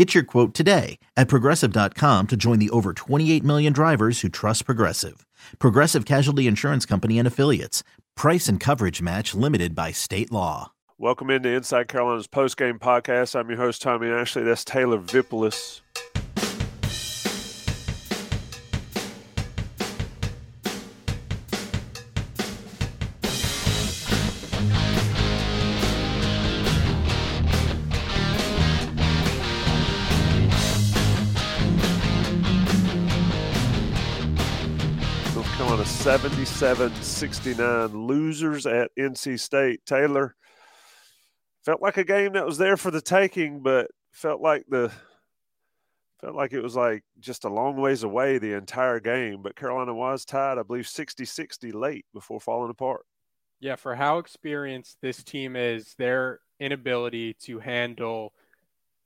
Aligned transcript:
Get 0.00 0.14
your 0.14 0.24
quote 0.24 0.54
today 0.54 0.98
at 1.14 1.28
progressive.com 1.28 2.28
to 2.28 2.34
join 2.34 2.58
the 2.58 2.70
over 2.70 2.94
28 2.94 3.44
million 3.44 3.74
drivers 3.74 4.22
who 4.22 4.30
trust 4.30 4.64
Progressive. 4.64 5.26
Progressive 5.58 6.06
Casualty 6.06 6.46
Insurance 6.46 6.86
Company 6.86 7.18
and 7.18 7.28
Affiliates. 7.28 7.82
Price 8.16 8.48
and 8.48 8.58
coverage 8.58 9.02
match 9.02 9.34
limited 9.34 9.74
by 9.74 9.92
state 9.92 10.32
law. 10.32 10.72
Welcome 10.96 11.28
into 11.28 11.50
Inside 11.50 11.88
Carolina's 11.88 12.26
post-game 12.26 12.78
podcast. 12.78 13.38
I'm 13.38 13.50
your 13.50 13.58
host, 13.58 13.82
Tommy 13.82 14.08
Ashley. 14.08 14.42
That's 14.42 14.64
Taylor 14.64 14.96
Vippolis. 14.96 15.82
Carolina 35.60 35.84
77 35.84 37.02
69 37.02 38.06
losers 38.06 38.64
at 38.64 38.90
NC 38.98 39.38
State. 39.38 39.84
Taylor 39.84 40.34
felt 41.66 41.82
like 41.82 41.98
a 41.98 42.04
game 42.04 42.32
that 42.32 42.46
was 42.46 42.56
there 42.56 42.78
for 42.78 42.90
the 42.90 43.02
taking, 43.02 43.60
but 43.60 43.90
felt 44.10 44.40
like 44.40 44.64
the 44.70 44.90
felt 46.22 46.34
like 46.34 46.54
it 46.54 46.62
was 46.62 46.76
like 46.76 47.04
just 47.18 47.44
a 47.44 47.50
long 47.50 47.76
ways 47.76 48.04
away 48.04 48.38
the 48.38 48.54
entire 48.54 49.00
game. 49.00 49.42
But 49.42 49.54
Carolina 49.54 49.92
was 49.92 50.24
tied, 50.24 50.56
I 50.56 50.62
believe, 50.62 50.88
60 50.88 51.26
60 51.26 51.72
late 51.72 52.06
before 52.14 52.40
falling 52.40 52.70
apart. 52.70 53.04
Yeah, 53.60 53.76
for 53.76 53.94
how 53.94 54.16
experienced 54.16 54.96
this 55.02 55.22
team 55.22 55.56
is, 55.56 55.94
their 55.98 56.40
inability 56.58 57.34
to 57.42 57.58
handle 57.58 58.32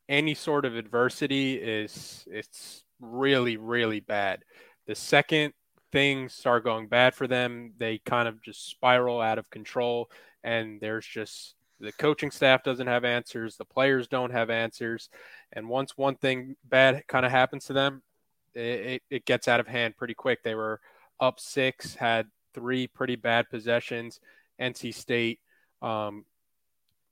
any 0.08 0.34
sort 0.34 0.66
of 0.66 0.76
adversity 0.76 1.56
is 1.56 2.22
it's 2.30 2.84
really, 3.00 3.56
really 3.56 3.98
bad. 3.98 4.44
The 4.86 4.94
second 4.94 5.52
things 5.94 6.34
start 6.34 6.64
going 6.64 6.88
bad 6.88 7.14
for 7.14 7.28
them, 7.28 7.72
they 7.78 7.98
kind 7.98 8.26
of 8.26 8.42
just 8.42 8.68
spiral 8.68 9.20
out 9.20 9.38
of 9.38 9.48
control. 9.48 10.10
And 10.42 10.80
there's 10.80 11.06
just 11.06 11.54
the 11.78 11.92
coaching 11.92 12.32
staff 12.32 12.64
doesn't 12.64 12.88
have 12.88 13.04
answers, 13.04 13.56
the 13.56 13.64
players 13.64 14.08
don't 14.08 14.32
have 14.32 14.50
answers. 14.50 15.08
And 15.52 15.68
once 15.68 15.96
one 15.96 16.16
thing 16.16 16.56
bad 16.68 17.06
kind 17.06 17.24
of 17.24 17.30
happens 17.30 17.66
to 17.66 17.74
them, 17.74 18.02
it, 18.54 19.02
it 19.08 19.24
gets 19.24 19.46
out 19.46 19.60
of 19.60 19.68
hand 19.68 19.96
pretty 19.96 20.14
quick. 20.14 20.42
They 20.42 20.56
were 20.56 20.80
up 21.20 21.38
six, 21.38 21.94
had 21.94 22.26
three 22.54 22.88
pretty 22.88 23.14
bad 23.14 23.48
possessions. 23.48 24.18
NC 24.60 24.94
State 24.94 25.38
um, 25.80 26.24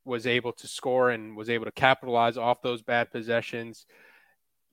was 0.04 0.26
able 0.26 0.54
to 0.54 0.66
score 0.66 1.10
and 1.10 1.36
was 1.36 1.50
able 1.50 1.66
to 1.66 1.72
capitalize 1.72 2.36
off 2.36 2.62
those 2.62 2.82
bad 2.82 3.12
possessions. 3.12 3.86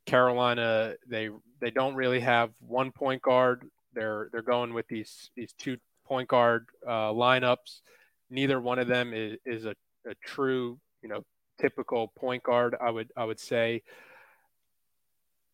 Carolina, 0.08 0.96
they 1.08 1.30
they 1.60 1.70
don't 1.70 1.94
really 1.94 2.22
have 2.22 2.50
one 2.60 2.92
point 2.92 3.22
guard 3.22 3.70
they're 3.94 4.30
they're 4.32 4.42
going 4.42 4.74
with 4.74 4.88
these 4.88 5.32
these 5.36 5.54
two 5.54 5.78
point 6.06 6.28
guard 6.28 6.68
uh, 6.88 7.12
lineups. 7.12 7.82
Neither 8.30 8.60
one 8.60 8.80
of 8.80 8.88
them 8.88 9.14
is, 9.14 9.38
is 9.46 9.66
a, 9.66 9.76
a 10.08 10.16
true 10.26 10.80
you 11.02 11.10
know 11.10 11.24
typical 11.60 12.08
point 12.08 12.44
guard. 12.44 12.76
I 12.80 12.90
would 12.90 13.12
I 13.16 13.26
would 13.26 13.40
say 13.40 13.84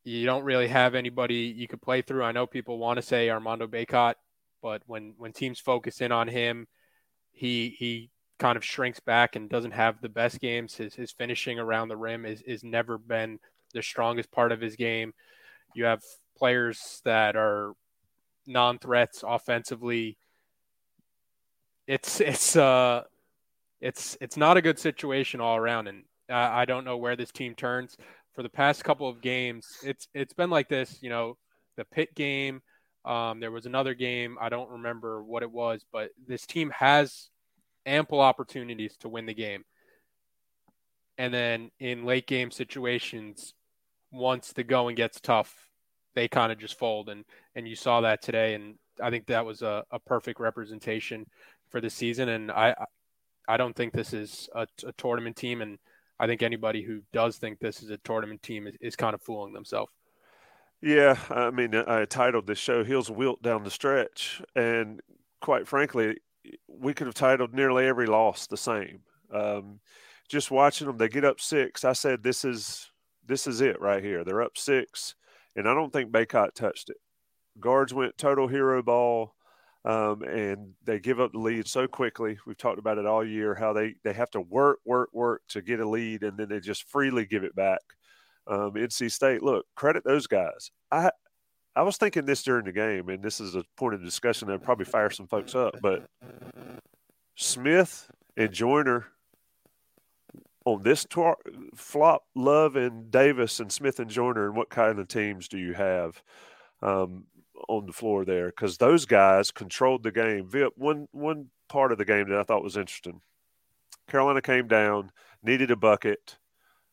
you 0.04 0.26
don't 0.26 0.44
really 0.44 0.68
have 0.68 0.96
anybody 0.96 1.54
you 1.56 1.68
could 1.68 1.82
play 1.82 2.02
through. 2.02 2.24
I 2.24 2.32
know 2.32 2.46
people 2.46 2.78
want 2.78 2.98
to 2.98 3.02
say 3.02 3.30
Armando 3.30 3.68
Bacot, 3.68 4.16
but 4.62 4.82
when 4.86 5.14
when 5.18 5.34
teams 5.34 5.60
focus 5.60 6.02
in 6.02 6.12
on 6.12 6.28
him, 6.28 6.68
he 7.32 7.76
he 7.78 8.10
kind 8.38 8.58
of 8.58 8.66
shrinks 8.66 9.00
back 9.00 9.36
and 9.36 9.50
doesn't 9.50 9.72
have 9.72 10.02
the 10.02 10.10
best 10.10 10.40
games. 10.40 10.76
His 10.76 10.94
his 10.94 11.12
finishing 11.12 11.60
around 11.60 11.88
the 11.88 11.98
rim 11.98 12.26
is 12.26 12.42
is 12.44 12.64
never 12.64 12.98
been 12.98 13.40
the 13.74 13.82
strongest 13.82 14.32
part 14.32 14.52
of 14.52 14.62
his 14.62 14.76
game. 14.76 15.14
You 15.74 15.86
have 15.86 16.02
players 16.38 17.02
that 17.04 17.36
are 17.36 17.74
non-threats 18.48 19.24
offensively. 19.28 20.18
It's 21.88 22.20
it's 22.22 22.56
uh 22.56 23.04
it's 23.82 24.18
it's 24.22 24.38
not 24.38 24.58
a 24.58 24.62
good 24.62 24.80
situation 24.80 25.42
all 25.42 25.58
around, 25.58 25.88
and 25.88 26.04
I, 26.30 26.62
I 26.62 26.66
don't 26.66 26.86
know 26.86 26.98
where 26.98 27.16
this 27.16 27.32
team 27.32 27.56
turns. 27.56 27.96
For 28.34 28.44
the 28.44 28.50
past 28.50 28.84
couple 28.84 29.08
of 29.08 29.22
games, 29.22 29.68
it's 29.84 30.08
it's 30.14 30.34
been 30.34 30.50
like 30.50 30.68
this. 30.68 31.02
You 31.02 31.10
know, 31.10 31.38
the 31.78 31.86
pit 31.86 32.16
game. 32.16 32.62
Um, 33.06 33.40
there 33.40 33.52
was 33.52 33.68
another 33.68 33.94
game. 33.94 34.38
I 34.42 34.50
don't 34.50 34.72
remember 34.72 35.24
what 35.24 35.44
it 35.44 35.52
was, 35.52 35.86
but 35.92 36.10
this 36.28 36.48
team 36.48 36.72
has 36.72 37.30
ample 37.86 38.20
opportunities 38.20 38.98
to 38.98 39.10
win 39.10 39.28
the 39.28 39.34
game. 39.36 39.64
And 41.18 41.34
then 41.34 41.70
in 41.80 42.04
late 42.06 42.26
game 42.26 42.50
situations, 42.50 43.54
once 44.12 44.54
the 44.54 44.64
going 44.64 44.96
gets 44.96 45.22
tough, 45.22 45.54
they 46.16 46.28
kind 46.28 46.52
of 46.52 46.58
just 46.58 46.80
fold 46.80 47.10
and 47.10 47.26
and 47.56 47.68
you 47.68 47.76
saw 47.76 48.02
that 48.02 48.22
today 48.22 48.54
and 48.54 48.76
I 49.02 49.10
think 49.10 49.28
that 49.28 49.46
was 49.46 49.62
a, 49.62 49.84
a 49.92 50.00
perfect 50.00 50.40
representation 50.40 51.26
for 51.70 51.82
the 51.82 51.90
season 51.90 52.30
and 52.30 52.52
I 52.52 52.76
I 53.48 53.58
don't 53.58 53.76
think 53.76 53.94
this 53.94 54.14
is 54.14 54.50
a, 54.56 54.68
a, 54.86 54.92
tournament 54.94 55.36
team 55.36 55.62
and 55.62 55.78
I 56.20 56.26
think 56.26 56.42
anybody 56.42 56.82
who 56.82 57.02
does 57.14 57.38
think 57.38 57.60
this 57.60 57.84
is 57.84 57.90
a 57.92 57.98
tournament 57.98 58.42
team 58.42 58.66
is, 58.66 58.76
is 58.82 58.96
kind 58.96 59.14
of 59.14 59.22
fooling 59.22 59.54
themselves. 59.54 59.92
Yeah, 60.82 61.18
I 61.30 61.52
mean, 61.52 61.76
I 61.76 62.06
titled 62.06 62.48
this 62.48 62.58
show 62.58 62.84
"Heels 62.84 63.10
Wilt 63.10 63.42
Down 63.42 63.64
the 63.64 63.72
Stretch," 63.72 64.42
and 64.56 65.02
quite 65.42 65.68
frankly, 65.68 66.18
we 66.68 66.94
could 66.94 67.08
have 67.08 67.16
titled 67.16 67.54
nearly 67.54 67.88
every 67.88 68.06
loss 68.06 68.48
the 68.48 68.58
same. 68.58 69.00
Um, 69.32 69.80
just 70.30 70.52
watching 70.52 70.88
them, 70.88 70.98
they 70.98 71.10
get 71.10 71.26
up 71.26 71.40
six. 71.40 71.84
I 71.86 71.94
said, 71.94 72.24
"This 72.24 72.46
is 72.46 72.92
this 73.26 73.48
is 73.48 73.62
it 73.62 73.80
right 73.82 74.04
here." 74.04 74.24
They're 74.24 74.44
up 74.44 74.58
six 74.58 75.16
and 75.56 75.68
I 75.68 75.74
don't 75.74 75.92
think 75.92 76.12
Bacot 76.12 76.54
touched 76.54 76.90
it. 76.90 76.98
Guards 77.60 77.94
went 77.94 78.18
total 78.18 78.48
hero 78.48 78.82
ball, 78.82 79.34
um, 79.86 80.24
and 80.24 80.74
they 80.84 81.00
give 81.00 81.20
up 81.20 81.32
the 81.32 81.40
lead 81.40 81.68
so 81.68 81.88
quickly. 81.88 82.38
We've 82.46 82.58
talked 82.58 82.80
about 82.80 82.98
it 82.98 83.06
all 83.06 83.26
year 83.26 83.56
how 83.56 83.74
they 83.74 83.96
they 84.04 84.14
have 84.14 84.32
to 84.32 84.42
work, 84.42 84.80
work, 84.86 85.10
work 85.14 85.42
to 85.50 85.62
get 85.62 85.80
a 85.80 85.88
lead, 85.88 86.24
and 86.24 86.38
then 86.38 86.50
they 86.50 86.60
just 86.60 86.90
freely 86.90 87.26
give 87.26 87.44
it 87.44 87.56
back. 87.56 87.82
Um, 88.48 88.74
NC 88.74 89.12
State, 89.12 89.42
look, 89.42 89.66
credit 89.76 90.04
those 90.04 90.28
guys. 90.28 90.72
I 90.92 91.12
I 91.76 91.84
was 91.84 91.98
thinking 91.98 92.26
this 92.26 92.44
during 92.44 92.66
the 92.66 92.72
game, 92.72 93.10
and 93.10 93.24
this 93.24 93.40
is 93.40 93.56
a 93.56 93.64
point 93.78 93.96
of 93.96 94.04
discussion 94.04 94.48
that 94.48 94.64
probably 94.64 94.86
fire 94.86 95.10
some 95.10 95.28
folks 95.28 95.56
up, 95.56 95.76
but 95.82 96.08
Smith 97.36 98.10
and 98.38 98.52
Joyner 98.52 99.08
on 100.66 100.82
this 100.82 101.06
flop, 101.76 102.24
Love 102.34 102.76
and 102.76 103.12
Davis 103.12 103.60
and 103.60 103.72
Smith 103.72 104.00
and 104.00 104.10
Joyner, 104.10 104.48
and 104.48 104.56
what 104.56 104.70
kind 104.70 105.00
of 105.00 105.08
teams 105.08 105.48
do 105.48 105.58
you 105.58 105.74
have 105.74 106.22
um, 106.82 107.26
on 107.68 107.86
the 107.86 107.94
floor 107.94 108.26
there? 108.26 108.48
Because 108.48 108.78
those 108.78 109.06
guys 109.06 109.52
controlled 109.52 110.04
the 110.04 110.12
game. 110.12 110.48
Vip, 110.48 110.74
one 110.76 111.08
one 111.12 111.48
part 111.70 111.92
of 111.92 111.98
the 111.98 112.06
game 112.06 112.30
that 112.30 112.40
I 112.40 112.44
thought 112.44 112.64
was 112.64 112.78
interesting. 112.78 113.22
Carolina 114.08 114.42
came 114.42 114.68
down, 114.68 115.12
needed 115.44 115.72
a 115.72 115.76
bucket. 115.76 116.38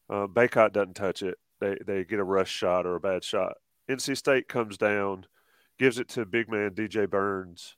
Uh, 0.08 0.26
Bacot 0.26 0.72
doesn't 0.72 0.94
touch 0.94 1.22
it. 1.22 1.38
They 1.60 1.76
they 1.86 2.04
get 2.04 2.18
a 2.18 2.24
rush 2.24 2.50
shot 2.50 2.86
or 2.86 2.96
a 2.96 3.00
bad 3.00 3.24
shot. 3.24 3.54
NC 3.90 4.16
State 4.16 4.48
comes 4.48 4.78
down, 4.78 5.26
gives 5.78 5.98
it 5.98 6.08
to 6.10 6.24
big 6.24 6.48
man 6.50 6.70
DJ 6.70 7.08
Burns, 7.08 7.76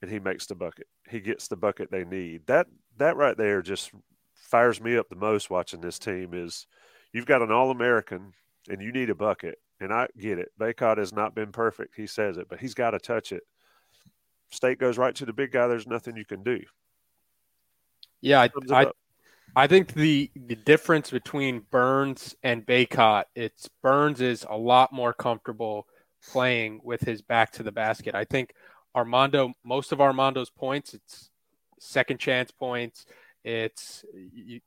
and 0.00 0.10
he 0.10 0.18
makes 0.18 0.46
the 0.46 0.54
bucket. 0.54 0.86
He 1.08 1.20
gets 1.20 1.48
the 1.48 1.56
bucket 1.56 1.90
they 1.90 2.04
need. 2.04 2.46
That 2.46 2.66
that 2.98 3.16
right 3.16 3.36
there 3.36 3.62
just 3.62 3.92
fires 4.34 4.80
me 4.80 4.96
up 4.96 5.08
the 5.08 5.16
most 5.16 5.50
watching 5.50 5.80
this 5.80 5.98
team 5.98 6.34
is 6.34 6.66
you've 7.12 7.26
got 7.26 7.42
an 7.42 7.50
All 7.50 7.70
American 7.70 8.32
and 8.68 8.82
you 8.82 8.92
need 8.92 9.10
a 9.10 9.14
bucket. 9.14 9.58
And 9.82 9.92
I 9.92 10.06
get 10.16 10.38
it. 10.38 10.52
Bacot 10.60 10.98
has 10.98 11.12
not 11.12 11.34
been 11.34 11.50
perfect. 11.50 11.96
He 11.96 12.06
says 12.06 12.38
it, 12.38 12.48
but 12.48 12.60
he's 12.60 12.72
got 12.72 12.92
to 12.92 13.00
touch 13.00 13.32
it. 13.32 13.42
State 14.50 14.78
goes 14.78 14.96
right 14.96 15.14
to 15.16 15.26
the 15.26 15.32
big 15.32 15.50
guy. 15.50 15.66
There's 15.66 15.88
nothing 15.88 16.16
you 16.16 16.24
can 16.24 16.44
do. 16.44 16.60
Yeah, 18.20 18.42
I, 18.42 18.50
I, 18.70 18.86
I, 19.56 19.66
think 19.66 19.94
the 19.94 20.30
the 20.36 20.54
difference 20.54 21.10
between 21.10 21.64
Burns 21.72 22.36
and 22.44 22.64
Bacot, 22.64 23.24
it's 23.34 23.68
Burns 23.82 24.20
is 24.20 24.46
a 24.48 24.56
lot 24.56 24.92
more 24.92 25.12
comfortable 25.12 25.88
playing 26.30 26.80
with 26.84 27.00
his 27.00 27.20
back 27.20 27.50
to 27.52 27.64
the 27.64 27.72
basket. 27.72 28.14
I 28.14 28.24
think 28.24 28.54
Armando, 28.94 29.52
most 29.64 29.90
of 29.90 30.00
Armando's 30.00 30.50
points, 30.50 30.94
it's 30.94 31.30
second 31.80 32.20
chance 32.20 32.52
points. 32.52 33.06
It's 33.42 34.04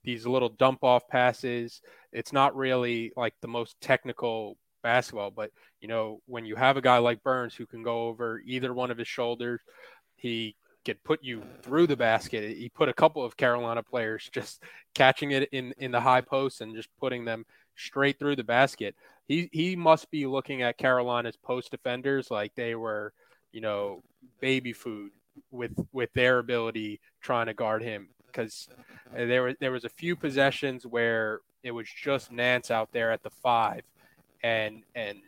these 0.04 0.28
little 0.28 0.50
dump 0.50 0.84
off 0.84 1.08
passes. 1.08 1.80
It's 2.12 2.34
not 2.34 2.58
really 2.58 3.14
like 3.16 3.36
the 3.40 3.48
most 3.48 3.80
technical 3.80 4.58
basketball, 4.86 5.32
but 5.32 5.50
you 5.82 5.88
know, 5.88 6.22
when 6.28 6.46
you 6.46 6.56
have 6.56 6.78
a 6.78 6.82
guy 6.82 7.00
like 7.00 7.24
Burns 7.24 7.56
who 7.56 7.66
can 7.66 7.82
go 7.82 8.08
over 8.08 8.40
either 8.46 8.72
one 8.72 8.92
of 8.92 8.98
his 9.00 9.08
shoulders, 9.08 9.62
he 10.16 10.56
can 10.86 10.96
put 11.04 11.24
you 11.24 11.42
through 11.64 11.88
the 11.88 11.96
basket. 11.98 12.56
He 12.56 12.70
put 12.70 12.88
a 12.88 12.94
couple 12.94 13.26
of 13.26 13.36
Carolina 13.36 13.82
players 13.82 14.30
just 14.32 14.62
catching 14.94 15.32
it 15.32 15.50
in 15.52 15.74
in 15.80 15.92
the 15.92 16.00
high 16.00 16.22
post 16.22 16.62
and 16.62 16.76
just 16.76 16.90
putting 17.00 17.26
them 17.26 17.46
straight 17.76 18.20
through 18.20 18.36
the 18.36 18.44
basket. 18.44 18.96
He 19.28 19.50
he 19.52 19.76
must 19.76 20.12
be 20.12 20.28
looking 20.28 20.62
at 20.62 20.78
Carolina's 20.78 21.38
post 21.38 21.72
defenders 21.72 22.30
like 22.30 22.54
they 22.56 22.76
were, 22.76 23.12
you 23.52 23.62
know, 23.62 24.04
baby 24.40 24.72
food 24.72 25.12
with 25.52 25.74
with 25.92 26.14
their 26.14 26.38
ability 26.38 27.02
trying 27.22 27.48
to 27.48 27.54
guard 27.54 27.82
him 27.82 28.10
because 28.28 28.68
uh, 29.12 29.26
there 29.26 29.44
was 29.44 29.56
there 29.60 29.72
was 29.72 29.86
a 29.86 29.90
few 29.90 30.16
possessions 30.16 30.86
where 30.86 31.40
it 31.64 31.72
was 31.72 31.88
just 31.90 32.32
Nance 32.32 32.70
out 32.70 32.92
there 32.92 33.12
at 33.12 33.24
the 33.24 33.32
five, 33.32 33.82
and 34.44 34.84
and 34.96 35.20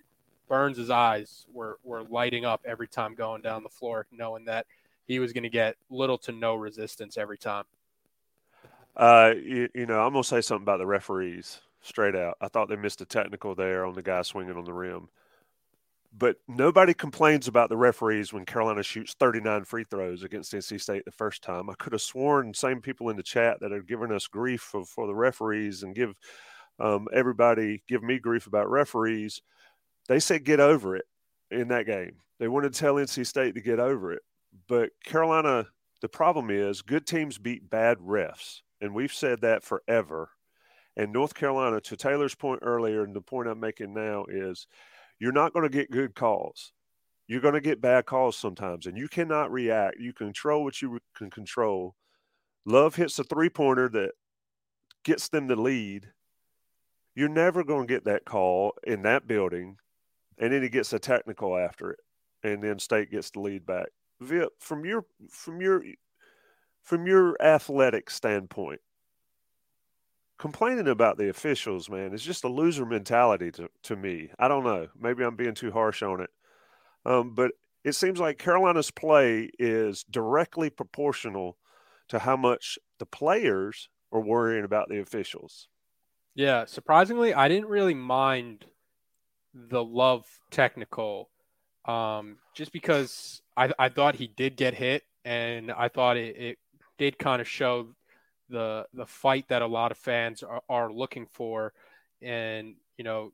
Burns's 0.48 0.90
eyes 0.90 1.46
were 1.52 1.80
were 1.84 2.04
lighting 2.04 2.46
up 2.46 2.62
every 2.66 2.88
time 2.88 3.16
going 3.16 3.42
down 3.42 3.64
the 3.64 3.70
floor, 3.70 4.08
knowing 4.12 4.46
that 4.46 4.66
he 5.06 5.20
was 5.20 5.34
going 5.34 5.44
to 5.44 5.50
get 5.50 5.76
little 5.90 6.18
to 6.20 6.32
no 6.32 6.56
resistance 6.56 7.18
every 7.18 7.38
time. 7.38 7.64
Uh, 8.96 9.34
you, 9.42 9.70
you 9.76 9.86
know, 9.86 10.02
I'm 10.02 10.14
gonna 10.14 10.24
say 10.24 10.42
something 10.42 10.64
about 10.64 10.80
the 10.80 10.88
referees 10.88 11.62
straight 11.82 12.16
out. 12.16 12.36
I 12.42 12.48
thought 12.48 12.68
they 12.68 12.76
missed 12.76 13.02
a 13.02 13.06
technical 13.06 13.54
there 13.54 13.86
on 13.86 13.94
the 13.94 14.02
guy 14.02 14.24
swinging 14.24 14.58
on 14.58 14.66
the 14.66 14.74
rim. 14.74 15.10
But 16.18 16.38
nobody 16.48 16.96
complains 16.96 17.48
about 17.48 17.70
the 17.70 17.78
referees 17.78 18.34
when 18.34 18.46
Carolina 18.46 18.82
shoots 18.82 19.14
39 19.14 19.66
free 19.66 19.84
throws 19.84 20.24
against 20.24 20.52
NC 20.52 20.82
State 20.82 21.06
the 21.06 21.12
first 21.12 21.44
time. 21.44 21.70
I 21.70 21.76
could 21.76 21.94
have 21.94 22.02
sworn 22.02 22.56
same 22.56 22.82
people 22.82 23.10
in 23.10 23.18
the 23.18 23.24
chat 23.24 23.60
that 23.60 23.72
are 23.72 23.84
giving 23.84 24.12
us 24.12 24.26
grief 24.26 24.62
for, 24.62 24.84
for 24.84 25.06
the 25.06 25.14
referees 25.14 25.84
and 25.84 25.94
give 25.94 26.16
um, 26.80 27.08
everybody 27.14 27.84
give 27.88 28.04
me 28.04 28.20
grief 28.20 28.48
about 28.48 28.70
referees. 28.70 29.42
They 30.08 30.20
said 30.20 30.44
get 30.44 30.60
over 30.60 30.96
it 30.96 31.06
in 31.52 31.70
that 31.70 31.86
game. 31.86 32.18
They 32.40 32.48
wanted 32.48 32.74
to 32.74 32.80
tell 32.80 32.96
NC 32.96 33.26
State 33.26 33.56
to 33.56 33.62
get 33.62 33.80
over 33.80 34.14
it. 34.14 34.22
But 34.68 34.92
Carolina, 35.04 35.68
the 36.02 36.10
problem 36.10 36.50
is 36.50 36.82
good 36.82 37.08
teams 37.08 37.38
beat 37.38 37.70
bad 37.70 37.98
refs. 37.98 38.62
And 38.80 38.94
we've 38.94 39.14
said 39.14 39.42
that 39.42 39.64
forever. 39.64 40.30
And 40.96 41.12
North 41.12 41.34
Carolina, 41.34 41.82
to 41.82 41.96
Taylor's 41.96 42.36
point 42.36 42.60
earlier, 42.64 43.04
and 43.04 43.16
the 43.16 43.22
point 43.22 43.48
I'm 43.48 43.60
making 43.60 43.94
now 43.94 44.26
is 44.28 44.68
you're 45.20 45.32
not 45.32 45.54
going 45.54 45.64
to 45.64 45.76
get 45.76 45.92
good 45.92 46.16
calls. 46.16 46.72
You're 47.28 47.42
going 47.42 47.56
to 47.56 47.62
get 47.62 47.82
bad 47.82 48.06
calls 48.06 48.38
sometimes, 48.38 48.86
and 48.86 48.98
you 48.98 49.08
cannot 49.08 49.52
react. 49.52 49.98
You 50.00 50.14
control 50.14 50.64
what 50.64 50.82
you 50.82 51.00
can 51.16 51.30
control. 51.30 51.96
Love 52.66 52.96
hits 52.96 53.20
a 53.20 53.24
three 53.24 53.50
pointer 53.50 53.90
that 53.90 54.12
gets 55.04 55.30
them 55.30 55.48
the 55.48 55.56
lead. 55.56 56.08
You're 57.18 57.30
never 57.30 57.64
going 57.64 57.88
to 57.88 57.92
get 57.92 58.06
that 58.06 58.26
call 58.26 58.76
in 58.86 59.02
that 59.02 59.28
building, 59.28 59.78
and 60.38 60.54
then 60.54 60.62
he 60.62 60.70
gets 60.70 60.94
a 60.94 61.00
technical 61.00 61.58
after 61.58 61.90
it, 61.90 62.00
and 62.44 62.62
then 62.62 62.78
State 62.78 63.10
gets 63.10 63.32
the 63.32 63.40
lead 63.40 63.66
back. 63.66 63.88
Vip, 64.22 64.52
from 64.60 64.86
your 64.86 65.04
from 65.28 65.60
your 65.60 65.84
from 66.84 67.08
your 67.08 67.36
athletic 67.42 68.12
standpoint, 68.12 68.82
complaining 70.38 70.88
about 70.88 71.18
the 71.18 71.28
officials, 71.28 71.90
man, 71.90 72.14
is 72.14 72.22
just 72.22 72.44
a 72.44 72.50
loser 72.50 72.86
mentality 72.86 73.50
to, 73.50 73.68
to 73.82 73.96
me. 73.96 74.30
I 74.38 74.48
don't 74.48 74.64
know. 74.64 74.88
Maybe 74.96 75.24
I'm 75.24 75.36
being 75.36 75.56
too 75.56 75.72
harsh 75.72 76.04
on 76.04 76.22
it. 76.22 76.30
Um, 77.04 77.34
but 77.34 77.54
it 77.84 77.94
seems 77.94 78.20
like 78.20 78.38
Carolina's 78.38 78.92
play 78.92 79.50
is 79.58 80.04
directly 80.04 80.70
proportional 80.70 81.58
to 82.10 82.20
how 82.20 82.38
much 82.38 82.78
the 83.00 83.08
players 83.08 83.90
are 84.12 84.22
worrying 84.22 84.66
about 84.66 84.88
the 84.88 85.00
officials. 85.00 85.68
Yeah, 86.38 86.66
surprisingly, 86.66 87.34
I 87.34 87.48
didn't 87.48 87.68
really 87.68 87.96
mind 87.96 88.64
the 89.56 89.84
love 89.84 90.24
technical 90.52 91.32
um, 91.86 92.38
just 92.54 92.72
because 92.72 93.42
I, 93.58 93.74
I 93.80 93.90
thought 93.90 94.14
he 94.14 94.28
did 94.28 94.56
get 94.56 94.76
hit 94.76 95.02
and 95.26 95.72
I 95.72 95.88
thought 95.88 96.16
it, 96.16 96.38
it 96.38 96.58
did 97.00 97.18
kind 97.18 97.42
of 97.42 97.48
show 97.48 97.88
the 98.50 98.86
the 98.94 99.08
fight 99.08 99.46
that 99.50 99.64
a 99.64 99.68
lot 99.68 99.92
of 99.92 99.98
fans 99.98 100.44
are, 100.44 100.62
are 100.70 100.94
looking 100.94 101.26
for. 101.26 101.74
And 102.22 102.76
you 103.00 103.04
know 103.04 103.32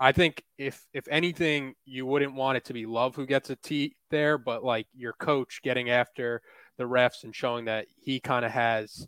I 0.00 0.12
think 0.12 0.42
if 0.56 0.86
if 0.94 1.06
anything, 1.08 1.74
you 1.84 2.06
wouldn't 2.06 2.34
want 2.34 2.56
it 2.56 2.64
to 2.64 2.72
be 2.72 2.86
Love 2.86 3.14
who 3.14 3.26
gets 3.26 3.50
a 3.50 3.56
T 3.56 3.94
there, 4.08 4.38
but 4.38 4.64
like 4.64 4.86
your 4.94 5.12
coach 5.12 5.60
getting 5.62 5.90
after 5.90 6.40
the 6.78 6.84
refs 6.84 7.24
and 7.24 7.36
showing 7.36 7.66
that 7.66 7.88
he 8.00 8.20
kind 8.20 8.46
of 8.46 8.52
has 8.52 9.06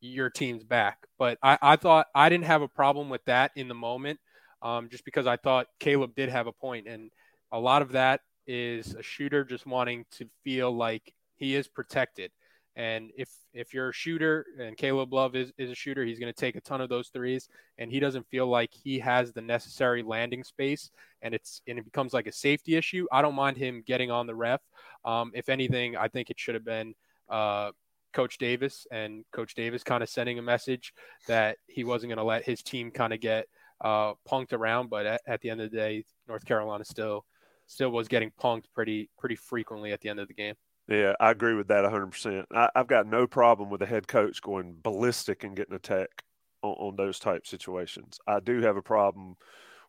your 0.00 0.30
team's 0.30 0.64
back. 0.64 0.98
But 1.18 1.38
I, 1.42 1.58
I 1.60 1.76
thought 1.76 2.06
I 2.14 2.28
didn't 2.28 2.44
have 2.44 2.62
a 2.62 2.68
problem 2.68 3.08
with 3.08 3.24
that 3.26 3.52
in 3.56 3.68
the 3.68 3.74
moment, 3.74 4.18
um, 4.62 4.88
just 4.88 5.04
because 5.04 5.26
I 5.26 5.36
thought 5.36 5.66
Caleb 5.78 6.14
did 6.14 6.28
have 6.28 6.46
a 6.46 6.52
point, 6.52 6.86
and 6.86 7.10
a 7.52 7.58
lot 7.58 7.82
of 7.82 7.92
that 7.92 8.20
is 8.46 8.94
a 8.94 9.02
shooter 9.02 9.44
just 9.44 9.66
wanting 9.66 10.04
to 10.12 10.26
feel 10.44 10.72
like 10.72 11.12
he 11.36 11.54
is 11.54 11.68
protected. 11.68 12.30
And 12.76 13.10
if 13.16 13.28
if 13.52 13.74
you're 13.74 13.88
a 13.88 13.92
shooter 13.92 14.46
and 14.58 14.76
Caleb 14.76 15.12
Love 15.12 15.34
is, 15.34 15.52
is 15.58 15.70
a 15.70 15.74
shooter, 15.74 16.04
he's 16.04 16.20
going 16.20 16.32
to 16.32 16.40
take 16.40 16.54
a 16.54 16.60
ton 16.60 16.80
of 16.80 16.88
those 16.88 17.08
threes, 17.08 17.48
and 17.78 17.90
he 17.90 17.98
doesn't 17.98 18.28
feel 18.28 18.46
like 18.46 18.70
he 18.72 19.00
has 19.00 19.32
the 19.32 19.40
necessary 19.40 20.02
landing 20.02 20.44
space, 20.44 20.90
and 21.20 21.34
it's 21.34 21.62
and 21.66 21.78
it 21.78 21.84
becomes 21.84 22.12
like 22.12 22.26
a 22.26 22.32
safety 22.32 22.76
issue. 22.76 23.06
I 23.10 23.22
don't 23.22 23.34
mind 23.34 23.56
him 23.56 23.82
getting 23.84 24.10
on 24.10 24.26
the 24.26 24.36
ref. 24.36 24.60
Um, 25.04 25.32
if 25.34 25.48
anything, 25.48 25.96
I 25.96 26.08
think 26.08 26.30
it 26.30 26.38
should 26.38 26.54
have 26.54 26.64
been 26.64 26.94
uh, 27.28 27.72
Coach 28.12 28.38
Davis, 28.38 28.86
and 28.90 29.24
Coach 29.32 29.54
Davis 29.54 29.82
kind 29.82 30.02
of 30.02 30.08
sending 30.08 30.38
a 30.38 30.42
message 30.42 30.92
that 31.26 31.58
he 31.66 31.84
wasn't 31.84 32.10
going 32.10 32.18
to 32.18 32.24
let 32.24 32.44
his 32.44 32.62
team 32.62 32.90
kind 32.90 33.12
of 33.12 33.20
get 33.20 33.46
uh, 33.80 34.14
punked 34.28 34.52
around. 34.52 34.90
But 34.90 35.06
at, 35.06 35.20
at 35.26 35.40
the 35.40 35.50
end 35.50 35.60
of 35.60 35.70
the 35.70 35.76
day, 35.76 36.04
North 36.28 36.44
Carolina 36.44 36.84
still 36.84 37.24
still 37.66 37.90
was 37.90 38.08
getting 38.08 38.32
punked 38.40 38.64
pretty 38.74 39.08
pretty 39.18 39.36
frequently 39.36 39.92
at 39.92 40.00
the 40.00 40.08
end 40.08 40.20
of 40.20 40.28
the 40.28 40.34
game. 40.34 40.54
Yeah, 40.88 41.12
I 41.20 41.30
agree 41.30 41.54
with 41.54 41.68
that 41.68 41.84
100%. 41.84 42.46
I, 42.52 42.68
have 42.74 42.88
got 42.88 43.06
no 43.06 43.28
problem 43.28 43.70
with 43.70 43.80
a 43.80 43.86
head 43.86 44.08
coach 44.08 44.42
going 44.42 44.76
ballistic 44.82 45.44
and 45.44 45.54
getting 45.54 45.76
a 45.76 45.78
tech 45.78 46.24
on, 46.62 46.72
on 46.72 46.96
those 46.96 47.20
type 47.20 47.46
situations. 47.46 48.18
I 48.26 48.40
do 48.40 48.60
have 48.62 48.76
a 48.76 48.82
problem 48.82 49.36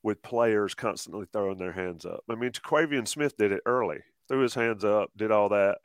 with 0.03 0.21
players 0.21 0.75
constantly 0.75 1.25
throwing 1.31 1.57
their 1.57 1.71
hands 1.71 2.05
up. 2.05 2.23
I 2.29 2.35
mean, 2.35 2.51
Quavian 2.51 3.07
Smith 3.07 3.35
did 3.35 3.51
it 3.51 3.61
early, 3.65 3.99
threw 4.27 4.41
his 4.41 4.53
hands 4.53 4.85
up, 4.85 5.09
did 5.17 5.31
all 5.31 5.49
that. 5.49 5.79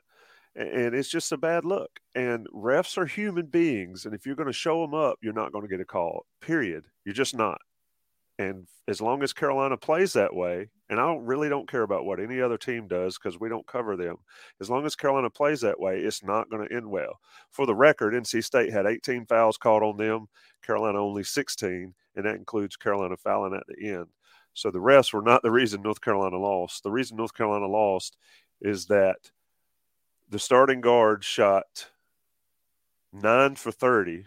And 0.57 0.95
it's 0.95 1.11
just 1.11 1.33
a 1.33 1.37
bad 1.37 1.67
look. 1.67 2.01
And 2.15 2.47
refs 2.49 2.97
are 2.97 3.05
human 3.05 3.47
beings. 3.47 4.07
And 4.07 4.15
if 4.15 4.25
you're 4.25 4.35
going 4.35 4.47
to 4.47 4.53
show 4.55 4.81
them 4.81 4.95
up, 4.95 5.19
you're 5.23 5.35
not 5.35 5.53
going 5.53 5.65
to 5.65 5.71
get 5.71 5.81
a 5.81 5.85
call, 5.85 6.25
period. 6.41 6.87
You're 7.05 7.15
just 7.15 7.37
not. 7.37 7.59
And 8.39 8.67
as 8.89 9.01
long 9.01 9.23
as 9.23 9.33
Carolina 9.33 9.77
plays 9.77 10.13
that 10.15 10.35
way, 10.35 10.69
and 10.89 11.01
I 11.01 11.07
don't 11.07 11.25
really 11.25 11.49
don't 11.49 11.71
care 11.71 11.83
about 11.83 12.05
what 12.05 12.21
any 12.21 12.41
other 12.41 12.57
team 12.57 12.87
does 12.87 13.19
because 13.19 13.41
we 13.41 13.49
don't 13.49 13.67
cover 13.67 13.97
them. 13.97 14.17
As 14.61 14.71
long 14.71 14.87
as 14.87 14.95
Carolina 14.95 15.29
plays 15.29 15.61
that 15.63 15.81
way, 15.81 15.99
it's 15.99 16.23
not 16.23 16.49
going 16.51 16.67
to 16.67 16.75
end 16.75 16.89
well. 16.89 17.19
For 17.51 17.67
the 17.67 17.75
record, 17.75 18.15
NC 18.15 18.45
State 18.45 18.73
had 18.73 18.87
18 18.87 19.27
fouls 19.27 19.57
called 19.57 19.83
on 19.83 19.97
them, 19.97 20.27
Carolina 20.63 21.03
only 21.03 21.25
16, 21.25 21.95
and 22.15 22.25
that 22.25 22.37
includes 22.37 22.77
Carolina 22.77 23.17
fouling 23.17 23.55
at 23.55 23.65
the 23.69 23.89
end. 23.89 24.07
So 24.55 24.71
the 24.71 24.79
refs 24.79 25.13
were 25.13 25.23
not 25.23 25.43
the 25.43 25.51
reason 25.51 25.83
North 25.83 26.01
Carolina 26.01 26.39
lost. 26.39 26.83
The 26.83 26.91
reason 26.91 27.17
North 27.17 27.35
Carolina 27.35 27.67
lost 27.67 28.17
is 28.61 28.87
that 28.87 29.19
the 30.29 30.39
starting 30.39 30.81
guard 30.81 31.25
shot 31.25 31.89
nine 33.13 33.55
for 33.55 33.71
30. 33.73 34.25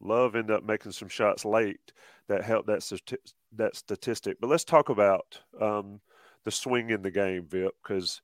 Love 0.00 0.34
ended 0.34 0.56
up 0.56 0.64
making 0.64 0.92
some 0.92 1.08
shots 1.08 1.44
late 1.44 1.92
that 2.28 2.44
helped 2.44 2.66
that 2.66 3.18
that 3.56 3.76
statistic. 3.76 4.38
But 4.40 4.50
let's 4.50 4.64
talk 4.64 4.88
about 4.88 5.40
um, 5.60 6.00
the 6.44 6.50
swing 6.50 6.90
in 6.90 7.02
the 7.02 7.10
game, 7.10 7.46
Vip, 7.46 7.74
because 7.82 8.20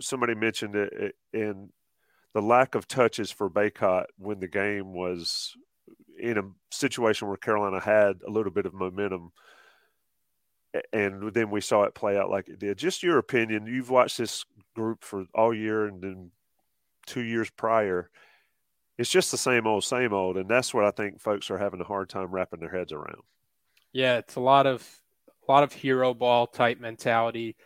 somebody 0.00 0.34
mentioned 0.34 0.74
it 0.76 1.14
in 1.32 1.70
the 2.32 2.42
lack 2.42 2.74
of 2.74 2.88
touches 2.88 3.30
for 3.30 3.48
Bacot 3.48 4.06
when 4.18 4.40
the 4.40 4.48
game 4.48 4.92
was 4.92 5.56
in 6.18 6.38
a 6.38 6.42
situation 6.70 7.28
where 7.28 7.36
Carolina 7.36 7.80
had 7.80 8.20
a 8.26 8.30
little 8.30 8.52
bit 8.52 8.66
of 8.66 8.74
momentum. 8.74 9.32
And 10.92 11.32
then 11.32 11.50
we 11.50 11.60
saw 11.60 11.84
it 11.84 11.94
play 11.94 12.18
out 12.18 12.30
like 12.30 12.48
it 12.48 12.58
did. 12.58 12.78
Just 12.78 13.04
your 13.04 13.18
opinion. 13.18 13.66
You've 13.66 13.90
watched 13.90 14.18
this 14.18 14.44
group 14.74 15.04
for 15.04 15.26
all 15.34 15.54
year 15.54 15.86
and 15.86 16.02
then 16.02 16.30
two 17.06 17.22
years 17.22 17.50
prior. 17.50 18.10
It's 18.98 19.10
just 19.10 19.30
the 19.30 19.38
same 19.38 19.66
old, 19.66 19.84
same 19.84 20.12
old. 20.12 20.36
And 20.36 20.48
that's 20.48 20.72
what 20.74 20.84
I 20.84 20.90
think 20.90 21.20
folks 21.20 21.50
are 21.50 21.58
having 21.58 21.80
a 21.80 21.84
hard 21.84 22.08
time 22.08 22.30
wrapping 22.30 22.60
their 22.60 22.70
heads 22.70 22.92
around. 22.92 23.22
Yeah, 23.92 24.18
it's 24.18 24.36
a 24.36 24.40
lot 24.40 24.66
of 24.66 24.86
a 25.48 25.52
lot 25.52 25.62
of 25.62 25.72
hero 25.72 26.14
ball 26.14 26.46
type 26.46 26.80
mentality. 26.80 27.56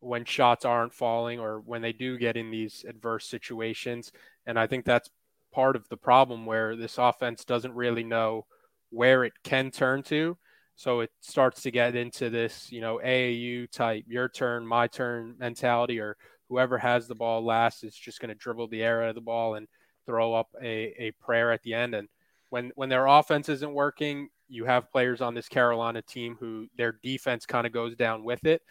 when 0.00 0.24
shots 0.24 0.64
aren't 0.64 0.94
falling 0.94 1.40
or 1.40 1.60
when 1.60 1.82
they 1.82 1.92
do 1.92 2.16
get 2.18 2.36
in 2.36 2.50
these 2.50 2.84
adverse 2.88 3.26
situations. 3.26 4.12
And 4.46 4.58
I 4.58 4.66
think 4.66 4.84
that's 4.84 5.10
part 5.52 5.76
of 5.76 5.88
the 5.88 5.96
problem 5.96 6.46
where 6.46 6.76
this 6.76 6.98
offense 6.98 7.44
doesn't 7.44 7.74
really 7.74 8.04
know 8.04 8.46
where 8.90 9.24
it 9.24 9.32
can 9.42 9.70
turn 9.70 10.02
to. 10.04 10.38
So 10.76 11.00
it 11.00 11.10
starts 11.20 11.62
to 11.62 11.72
get 11.72 11.96
into 11.96 12.30
this, 12.30 12.70
you 12.70 12.80
know, 12.80 13.00
AAU 13.04 13.70
type, 13.72 14.04
your 14.06 14.28
turn, 14.28 14.66
my 14.66 14.86
turn 14.86 15.34
mentality, 15.38 15.98
or 16.00 16.16
whoever 16.48 16.78
has 16.78 17.06
the 17.06 17.14
ball 17.14 17.44
last 17.44 17.84
is 17.84 17.94
just 17.94 18.20
going 18.20 18.30
to 18.30 18.34
dribble 18.34 18.68
the 18.68 18.82
air 18.82 19.02
out 19.02 19.10
of 19.10 19.14
the 19.14 19.20
ball 19.20 19.54
and 19.54 19.68
throw 20.06 20.34
up 20.34 20.48
a, 20.60 20.94
a 20.98 21.10
prayer 21.20 21.52
at 21.52 21.62
the 21.62 21.74
end. 21.74 21.94
And 21.94 22.08
when 22.50 22.72
when 22.74 22.88
their 22.88 23.06
offense 23.06 23.48
isn't 23.48 23.72
working, 23.74 24.28
you 24.48 24.64
have 24.64 24.90
players 24.90 25.20
on 25.20 25.34
this 25.34 25.48
Carolina 25.48 26.02
team 26.02 26.36
who 26.40 26.66
their 26.76 26.92
defense 27.02 27.46
kind 27.46 27.66
of 27.66 27.72
goes 27.72 27.94
down 27.94 28.24
with 28.24 28.44
it. 28.46 28.62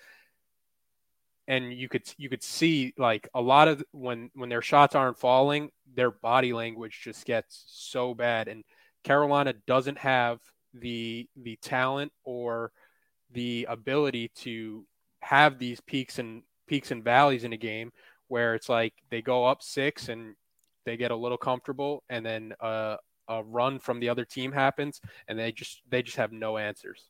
And 1.48 1.72
you 1.72 1.88
could 1.88 2.03
you 2.17 2.29
could 2.29 2.43
see 2.43 2.93
like 2.98 3.29
a 3.34 3.41
lot 3.41 3.67
of 3.67 3.84
when 3.91 4.31
when 4.34 4.50
their 4.50 4.62
shots 4.62 4.96
aren't 4.96 5.19
falling, 5.19 5.69
their 5.96 6.12
body 6.12 6.53
language 6.53 7.00
just 7.03 7.25
gets 7.25 7.63
so 7.67 8.13
bad. 8.13 8.48
And 8.48 8.63
Carolina 9.03 9.53
doesn't 9.65 10.00
have 10.00 10.39
the 10.74 11.29
the 11.36 11.57
talent 11.62 12.12
or 12.24 12.72
the 13.31 13.67
ability 13.69 14.29
to 14.36 14.86
have 15.22 15.60
these 15.60 15.79
peaks 15.81 16.19
and 16.19 16.43
peaks 16.67 16.91
and 16.91 17.03
valleys 17.03 17.43
in 17.43 17.53
a 17.53 17.57
game 17.57 17.91
where 18.27 18.55
it's 18.55 18.69
like 18.69 18.93
they 19.09 19.21
go 19.21 19.45
up 19.45 19.63
six 19.63 20.09
and 20.09 20.36
they 20.86 20.97
get 20.97 21.12
a 21.12 21.15
little 21.15 21.38
comfortable 21.38 22.03
and 22.09 22.25
then 22.25 22.53
uh, 22.62 22.97
a 23.27 23.43
run 23.43 23.79
from 23.79 24.00
the 24.00 24.09
other 24.09 24.25
team 24.25 24.51
happens 24.51 25.01
and 25.27 25.38
they 25.38 25.51
just 25.51 25.81
they 25.89 26.01
just 26.01 26.17
have 26.17 26.31
no 26.31 26.57
answers 26.57 27.09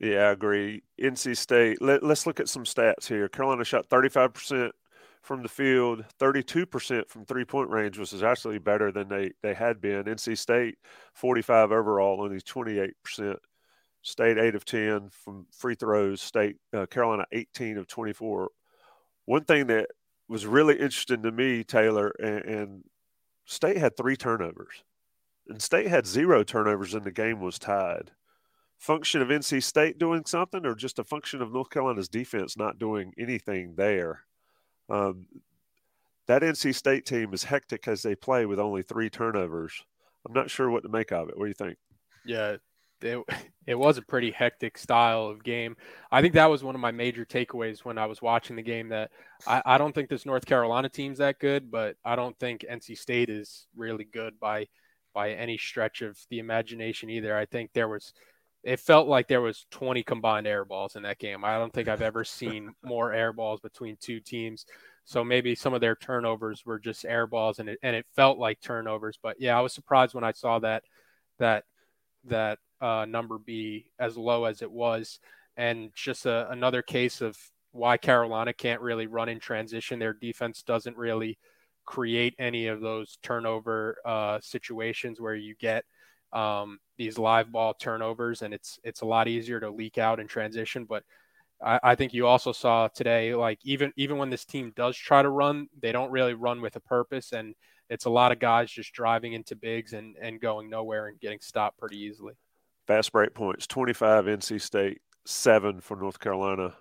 Yeah, 0.00 0.28
I 0.28 0.30
agree. 0.30 0.82
NC 0.98 1.36
State. 1.36 1.82
Let, 1.82 2.02
us 2.02 2.26
look 2.26 2.40
at 2.40 2.48
some 2.48 2.64
stats 2.64 3.06
here. 3.06 3.28
Carolina 3.28 3.64
shot 3.64 3.90
35% 3.90 4.70
from 5.20 5.42
the 5.42 5.48
field, 5.48 6.04
32% 6.18 7.06
from 7.06 7.26
three 7.26 7.44
point 7.44 7.68
range, 7.68 7.98
which 7.98 8.14
is 8.14 8.22
actually 8.22 8.58
better 8.58 8.90
than 8.90 9.08
they, 9.08 9.32
they 9.42 9.52
had 9.52 9.78
been. 9.78 10.04
NC 10.04 10.38
State, 10.38 10.78
45 11.12 11.70
overall, 11.72 12.22
only 12.22 12.40
28%. 12.40 13.36
State, 14.02 14.38
8 14.38 14.54
of 14.54 14.64
10 14.64 15.10
from 15.10 15.46
free 15.52 15.74
throws. 15.74 16.22
State, 16.22 16.56
uh, 16.72 16.86
Carolina, 16.86 17.26
18 17.32 17.76
of 17.76 17.86
24. 17.86 18.48
One 19.26 19.44
thing 19.44 19.66
that 19.66 19.90
was 20.26 20.46
really 20.46 20.76
interesting 20.76 21.22
to 21.22 21.30
me, 21.30 21.62
Taylor, 21.62 22.08
and, 22.18 22.44
and 22.46 22.84
State 23.44 23.76
had 23.76 23.98
three 23.98 24.16
turnovers. 24.16 24.82
And 25.48 25.60
State 25.60 25.88
had 25.88 26.06
zero 26.06 26.42
turnovers, 26.42 26.94
and 26.94 27.04
the 27.04 27.10
game 27.10 27.40
was 27.40 27.58
tied 27.58 28.12
function 28.80 29.20
of 29.22 29.28
NC 29.28 29.62
State 29.62 29.98
doing 29.98 30.24
something, 30.26 30.66
or 30.66 30.74
just 30.74 30.98
a 30.98 31.04
function 31.04 31.40
of 31.40 31.52
North 31.52 31.70
Carolina's 31.70 32.08
defense 32.08 32.56
not 32.56 32.78
doing 32.78 33.12
anything 33.18 33.74
there? 33.76 34.22
Um, 34.88 35.26
that 36.26 36.42
NC 36.42 36.74
State 36.74 37.06
team 37.06 37.32
is 37.32 37.44
hectic 37.44 37.86
as 37.86 38.02
they 38.02 38.14
play 38.14 38.46
with 38.46 38.58
only 38.58 38.82
three 38.82 39.10
turnovers. 39.10 39.84
I'm 40.26 40.32
not 40.32 40.50
sure 40.50 40.70
what 40.70 40.82
to 40.82 40.88
make 40.88 41.12
of 41.12 41.28
it. 41.28 41.36
What 41.36 41.44
do 41.44 41.48
you 41.48 41.54
think? 41.54 41.76
Yeah, 42.24 42.56
it, 43.02 43.24
it 43.66 43.74
was 43.74 43.98
a 43.98 44.02
pretty 44.02 44.30
hectic 44.30 44.78
style 44.78 45.26
of 45.26 45.44
game. 45.44 45.76
I 46.10 46.22
think 46.22 46.34
that 46.34 46.50
was 46.50 46.64
one 46.64 46.74
of 46.74 46.80
my 46.80 46.90
major 46.90 47.24
takeaways 47.24 47.80
when 47.80 47.98
I 47.98 48.06
was 48.06 48.22
watching 48.22 48.56
the 48.56 48.62
game. 48.62 48.88
That 48.88 49.10
I, 49.46 49.62
I 49.64 49.78
don't 49.78 49.94
think 49.94 50.08
this 50.08 50.26
North 50.26 50.46
Carolina 50.46 50.88
team's 50.88 51.18
that 51.18 51.38
good, 51.38 51.70
but 51.70 51.96
I 52.04 52.16
don't 52.16 52.38
think 52.38 52.64
NC 52.70 52.96
State 52.96 53.28
is 53.28 53.66
really 53.76 54.04
good 54.04 54.38
by 54.40 54.66
by 55.12 55.32
any 55.32 55.58
stretch 55.58 56.02
of 56.02 56.18
the 56.30 56.38
imagination 56.38 57.10
either. 57.10 57.36
I 57.36 57.46
think 57.46 57.70
there 57.72 57.88
was 57.88 58.12
it 58.62 58.80
felt 58.80 59.08
like 59.08 59.26
there 59.26 59.40
was 59.40 59.66
20 59.70 60.02
combined 60.02 60.46
air 60.46 60.64
balls 60.64 60.96
in 60.96 61.02
that 61.04 61.18
game. 61.18 61.44
I 61.44 61.56
don't 61.56 61.72
think 61.72 61.88
I've 61.88 62.02
ever 62.02 62.24
seen 62.24 62.74
more 62.82 63.12
air 63.12 63.32
balls 63.32 63.60
between 63.60 63.96
two 64.00 64.20
teams. 64.20 64.66
So 65.04 65.24
maybe 65.24 65.54
some 65.54 65.74
of 65.74 65.80
their 65.80 65.96
turnovers 65.96 66.64
were 66.64 66.78
just 66.78 67.04
air 67.04 67.26
balls 67.26 67.58
and 67.58 67.68
it, 67.68 67.78
and 67.82 67.96
it 67.96 68.06
felt 68.14 68.38
like 68.38 68.60
turnovers. 68.60 69.18
But 69.20 69.40
yeah, 69.40 69.58
I 69.58 69.60
was 69.60 69.72
surprised 69.72 70.14
when 70.14 70.24
I 70.24 70.32
saw 70.32 70.58
that 70.60 70.84
that 71.38 71.64
that 72.24 72.58
uh, 72.80 73.06
number 73.08 73.38
be 73.38 73.86
as 73.98 74.16
low 74.16 74.44
as 74.44 74.62
it 74.62 74.70
was, 74.70 75.20
and 75.56 75.90
just 75.94 76.26
a, 76.26 76.50
another 76.50 76.82
case 76.82 77.22
of 77.22 77.36
why 77.72 77.96
Carolina 77.96 78.52
can't 78.52 78.82
really 78.82 79.06
run 79.06 79.28
in 79.28 79.40
transition. 79.40 79.98
Their 79.98 80.12
defense 80.12 80.62
doesn't 80.62 80.96
really 80.96 81.38
create 81.86 82.34
any 82.38 82.66
of 82.66 82.80
those 82.80 83.18
turnover 83.22 83.96
uh, 84.04 84.38
situations 84.42 85.18
where 85.18 85.34
you 85.34 85.54
get– 85.58 85.84
um, 86.32 86.78
these 86.96 87.18
live 87.18 87.50
ball 87.50 87.74
turnovers, 87.74 88.42
and 88.42 88.54
it's 88.54 88.78
it's 88.84 89.00
a 89.00 89.06
lot 89.06 89.28
easier 89.28 89.60
to 89.60 89.70
leak 89.70 89.98
out 89.98 90.20
in 90.20 90.26
transition. 90.28 90.84
But 90.84 91.04
I, 91.62 91.80
I, 91.82 91.94
think 91.94 92.12
you 92.12 92.26
also 92.26 92.52
saw 92.52 92.88
today, 92.88 93.34
like 93.34 93.58
even 93.62 93.92
even 93.96 94.18
when 94.18 94.30
this 94.30 94.44
team 94.44 94.72
does 94.76 94.96
try 94.96 95.22
to 95.22 95.28
run, 95.28 95.68
they 95.80 95.92
don't 95.92 96.10
really 96.10 96.34
run 96.34 96.60
with 96.60 96.76
a 96.76 96.80
purpose, 96.80 97.32
and 97.32 97.54
it's 97.88 98.04
a 98.04 98.10
lot 98.10 98.32
of 98.32 98.38
guys 98.38 98.70
just 98.70 98.92
driving 98.92 99.32
into 99.32 99.56
bigs 99.56 99.92
and 99.92 100.16
and 100.20 100.40
going 100.40 100.70
nowhere 100.70 101.08
and 101.08 101.18
getting 101.20 101.40
stopped 101.40 101.78
pretty 101.78 101.98
easily. 101.98 102.34
Fast 102.86 103.12
break 103.12 103.34
points: 103.34 103.66
twenty-five 103.66 104.26
NC 104.26 104.60
State, 104.60 105.00
seven 105.24 105.80
for 105.80 105.96
North 105.96 106.20
Carolina 106.20 106.74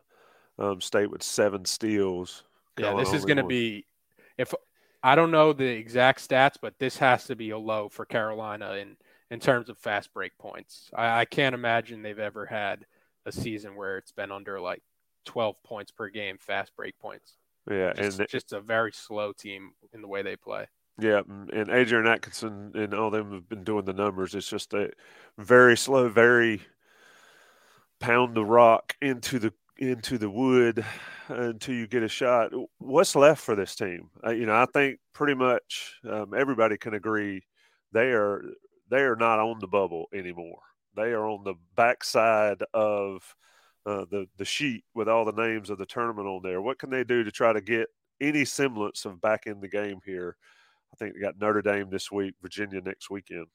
um, 0.58 0.82
State 0.82 1.10
with 1.10 1.24
seven 1.24 1.66
steals. 1.66 2.44
Yeah, 2.78 2.94
this 2.96 3.14
is 3.14 3.26
going 3.26 3.38
to 3.38 3.44
be 3.44 3.86
if 4.38 4.54
I 5.04 5.16
don't 5.16 5.32
know 5.32 5.54
the 5.54 5.66
exact 5.66 6.28
stats, 6.28 6.56
but 6.62 6.78
this 6.80 6.98
has 6.98 7.26
to 7.26 7.36
be 7.36 7.52
a 7.52 7.58
low 7.58 7.90
for 7.90 8.06
Carolina 8.06 8.72
and 8.72 8.98
in 9.30 9.40
terms 9.40 9.70
of 9.70 9.78
fast 9.78 10.14
break 10.14 10.38
points. 10.38 10.90
I, 10.94 11.22
I 11.22 11.26
can't 11.26 11.56
imagine 11.56 12.02
they've 12.02 12.20
ever 12.20 12.46
had 12.46 12.86
a 13.26 13.32
season 13.32 13.76
where 13.76 13.98
it's 13.98 14.12
been 14.12 14.32
under 14.32 14.60
like 14.60 14.82
12 15.26 15.62
points 15.64 15.92
per 15.92 16.10
game 16.10 16.38
fast 16.40 16.76
break 16.76 16.98
points. 17.00 17.38
Yeah, 17.70 17.94
just, 17.94 18.20
and 18.20 18.30
just 18.30 18.54
a 18.54 18.62
very 18.62 18.92
slow 18.92 19.32
team 19.32 19.72
in 19.94 20.02
the 20.02 20.08
way 20.08 20.22
they 20.22 20.36
play. 20.36 20.68
Yeah, 21.00 21.22
and 21.28 21.70
Adrian 21.70 22.08
Atkinson 22.08 22.72
and 22.74 22.94
all 22.94 23.10
them 23.10 23.32
have 23.32 23.48
been 23.48 23.64
doing 23.64 23.86
the 23.86 23.94
numbers. 23.94 24.36
It's 24.36 24.50
just 24.50 24.74
a 24.74 24.92
very 25.38 25.78
slow, 25.78 26.10
very 26.10 26.62
pound 28.00 28.36
the 28.36 28.44
rock 28.44 28.96
into 29.02 29.40
the 29.40 29.54
into 29.78 30.18
the 30.18 30.30
wood 30.30 30.84
until 31.30 31.76
you 31.76 31.88
get 31.88 32.04
a 32.04 32.10
shot. 32.10 32.52
What's 32.80 33.16
left 33.16 33.42
for 33.42 33.56
this 33.56 33.76
team? 33.76 34.10
Uh, 34.26 34.32
you 34.32 34.46
know, 34.46 34.56
I 34.56 34.66
think 34.66 35.00
pretty 35.14 35.36
much 35.36 36.00
um, 36.10 36.34
everybody 36.36 36.78
can 36.78 36.94
agree 36.94 37.44
they 37.92 38.12
are 38.12 38.44
they 38.90 39.02
are 39.02 39.16
not 39.16 39.40
on 39.40 39.60
the 39.60 39.68
bubble 39.68 40.08
anymore. 40.14 40.62
They 40.96 41.12
are 41.12 41.28
on 41.28 41.44
the 41.44 41.56
backside 41.76 42.64
of 42.74 43.36
uh, 43.86 44.06
the 44.10 44.28
the 44.38 44.46
sheet 44.46 44.84
with 44.94 45.08
all 45.08 45.26
the 45.26 45.32
names 45.32 45.70
of 45.70 45.78
the 45.78 45.86
tournament 45.86 46.28
on 46.28 46.42
there. 46.44 46.62
What 46.62 46.80
can 46.80 46.90
they 46.90 47.04
do 47.04 47.24
to 47.24 47.32
try 47.32 47.54
to 47.54 47.62
get 47.62 47.88
any 48.20 48.46
semblance 48.46 49.06
of 49.06 49.22
back 49.22 49.46
in 49.46 49.62
the 49.62 49.68
game 49.68 50.00
here? 50.06 50.36
I 50.94 50.98
think 50.98 51.14
they 51.14 51.22
got 51.22 51.40
Notre 51.40 51.62
Dame 51.62 51.90
this 51.90 52.12
week, 52.12 52.36
Virginia 52.42 52.82
next 52.82 53.10
weekend. 53.10 53.48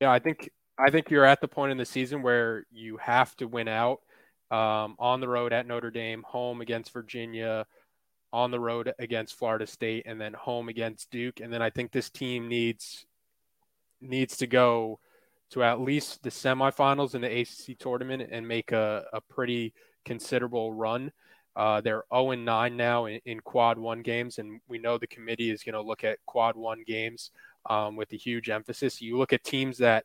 Yeah, 0.00 0.10
I 0.10 0.18
think 0.18 0.50
I 0.78 0.90
think 0.90 1.10
you're 1.10 1.24
at 1.24 1.40
the 1.40 1.48
point 1.48 1.72
in 1.72 1.78
the 1.78 1.84
season 1.84 2.22
where 2.22 2.64
you 2.70 2.96
have 2.98 3.36
to 3.36 3.48
win 3.48 3.68
out 3.68 4.00
um, 4.50 4.96
on 4.98 5.20
the 5.20 5.28
road 5.28 5.52
at 5.52 5.66
Notre 5.66 5.90
Dame, 5.90 6.22
home 6.26 6.60
against 6.60 6.92
Virginia, 6.92 7.66
on 8.32 8.50
the 8.50 8.60
road 8.60 8.92
against 8.98 9.34
Florida 9.34 9.66
State, 9.66 10.04
and 10.06 10.20
then 10.20 10.32
home 10.34 10.68
against 10.68 11.10
Duke. 11.10 11.40
And 11.40 11.52
then 11.52 11.62
I 11.62 11.70
think 11.70 11.90
this 11.90 12.10
team 12.10 12.48
needs 12.48 13.06
needs 14.00 14.36
to 14.38 14.46
go 14.46 15.00
to 15.50 15.62
at 15.62 15.80
least 15.80 16.22
the 16.22 16.30
semifinals 16.30 17.14
in 17.14 17.22
the 17.22 17.40
ACC 17.40 17.78
tournament 17.78 18.28
and 18.30 18.46
make 18.46 18.72
a, 18.72 19.04
a 19.12 19.20
pretty 19.20 19.72
considerable 20.04 20.72
run. 20.72 21.10
Uh, 21.56 21.80
they're 21.80 22.04
0 22.14 22.32
and 22.32 22.44
9 22.44 22.76
now 22.76 23.06
in, 23.06 23.20
in, 23.24 23.40
quad 23.40 23.78
one 23.78 24.02
games, 24.02 24.38
and 24.38 24.60
we 24.68 24.78
know 24.78 24.96
the 24.96 25.06
committee 25.06 25.50
is 25.50 25.64
going 25.64 25.74
to 25.74 25.82
look 25.82 26.04
at 26.04 26.18
quad 26.26 26.54
one 26.54 26.84
games 26.86 27.30
um, 27.68 27.96
with 27.96 28.12
a 28.12 28.16
huge 28.16 28.48
emphasis. 28.48 29.00
You 29.00 29.18
look 29.18 29.32
at 29.32 29.42
teams 29.42 29.78
that 29.78 30.04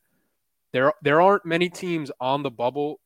there 0.71 0.93
there 1.03 1.21
aren't 1.21 1.45
many 1.45 1.69
teams 1.69 2.11
on 2.19 2.41
the 2.41 2.49
bubble 2.49 2.99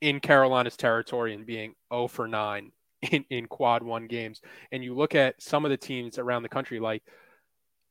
in 0.00 0.20
Carolina's 0.20 0.76
territory 0.76 1.34
and 1.34 1.46
being 1.46 1.74
0 1.90 2.08
for 2.08 2.28
9 2.28 2.70
in, 3.10 3.24
in 3.30 3.46
quad 3.46 3.82
one 3.82 4.06
games. 4.06 4.42
And 4.72 4.84
you 4.84 4.94
look 4.94 5.14
at 5.14 5.40
some 5.40 5.64
of 5.64 5.70
the 5.70 5.76
teams 5.76 6.18
around 6.18 6.42
the 6.42 6.48
country, 6.48 6.80
like 6.80 7.02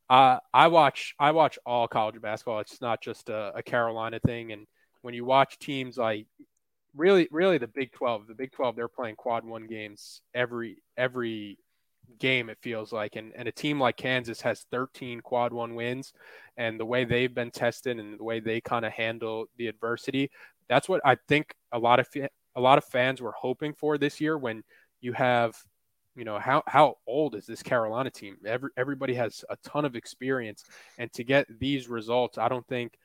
uh, 0.08 0.38
I 0.52 0.68
watch 0.68 1.14
I 1.18 1.32
watch 1.32 1.58
all 1.66 1.88
college 1.88 2.20
basketball. 2.20 2.60
It's 2.60 2.80
not 2.80 3.02
just 3.02 3.28
a, 3.28 3.52
a 3.56 3.62
Carolina 3.62 4.20
thing. 4.20 4.52
And 4.52 4.66
when 5.02 5.14
you 5.14 5.24
watch 5.24 5.58
teams 5.58 5.96
like 5.96 6.26
really 6.94 7.28
really 7.30 7.58
the 7.58 7.68
Big 7.68 7.92
12, 7.92 8.26
the 8.26 8.34
Big 8.34 8.52
12 8.52 8.76
they're 8.76 8.88
playing 8.88 9.16
quad 9.16 9.44
one 9.44 9.66
games 9.66 10.22
every 10.34 10.82
every 10.96 11.58
game 12.18 12.48
it 12.48 12.58
feels 12.62 12.92
like 12.92 13.16
and, 13.16 13.32
and 13.34 13.48
a 13.48 13.52
team 13.52 13.80
like 13.80 13.96
kansas 13.96 14.40
has 14.40 14.64
13 14.70 15.20
quad 15.20 15.52
one 15.52 15.74
wins 15.74 16.12
and 16.56 16.78
the 16.78 16.84
way 16.84 17.04
they've 17.04 17.34
been 17.34 17.50
tested 17.50 17.98
and 17.98 18.18
the 18.18 18.24
way 18.24 18.40
they 18.40 18.60
kind 18.60 18.84
of 18.84 18.92
handle 18.92 19.46
the 19.56 19.66
adversity 19.66 20.30
that's 20.68 20.88
what 20.88 21.00
i 21.04 21.16
think 21.28 21.54
a 21.72 21.78
lot 21.78 21.98
of 21.98 22.06
a 22.54 22.60
lot 22.60 22.78
of 22.78 22.84
fans 22.84 23.20
were 23.20 23.32
hoping 23.32 23.74
for 23.74 23.98
this 23.98 24.20
year 24.20 24.38
when 24.38 24.62
you 25.00 25.12
have 25.12 25.56
you 26.16 26.24
know 26.24 26.38
how 26.38 26.62
how 26.66 26.96
old 27.06 27.34
is 27.34 27.46
this 27.46 27.62
carolina 27.62 28.10
team 28.10 28.36
Every, 28.44 28.70
everybody 28.76 29.14
has 29.14 29.44
a 29.50 29.56
ton 29.64 29.84
of 29.84 29.94
experience 29.94 30.64
and 30.98 31.12
to 31.12 31.24
get 31.24 31.46
these 31.58 31.88
results 31.88 32.38
i 32.38 32.48
don't 32.48 32.66
think 32.66 32.98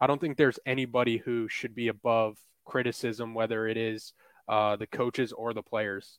i 0.00 0.06
don't 0.06 0.20
think 0.20 0.36
there's 0.36 0.58
anybody 0.64 1.18
who 1.18 1.48
should 1.48 1.74
be 1.74 1.88
above 1.88 2.38
criticism 2.64 3.34
whether 3.34 3.66
it 3.66 3.76
is 3.76 4.12
uh, 4.48 4.76
the 4.76 4.86
coaches 4.86 5.32
or 5.32 5.52
the 5.54 5.62
players 5.62 6.18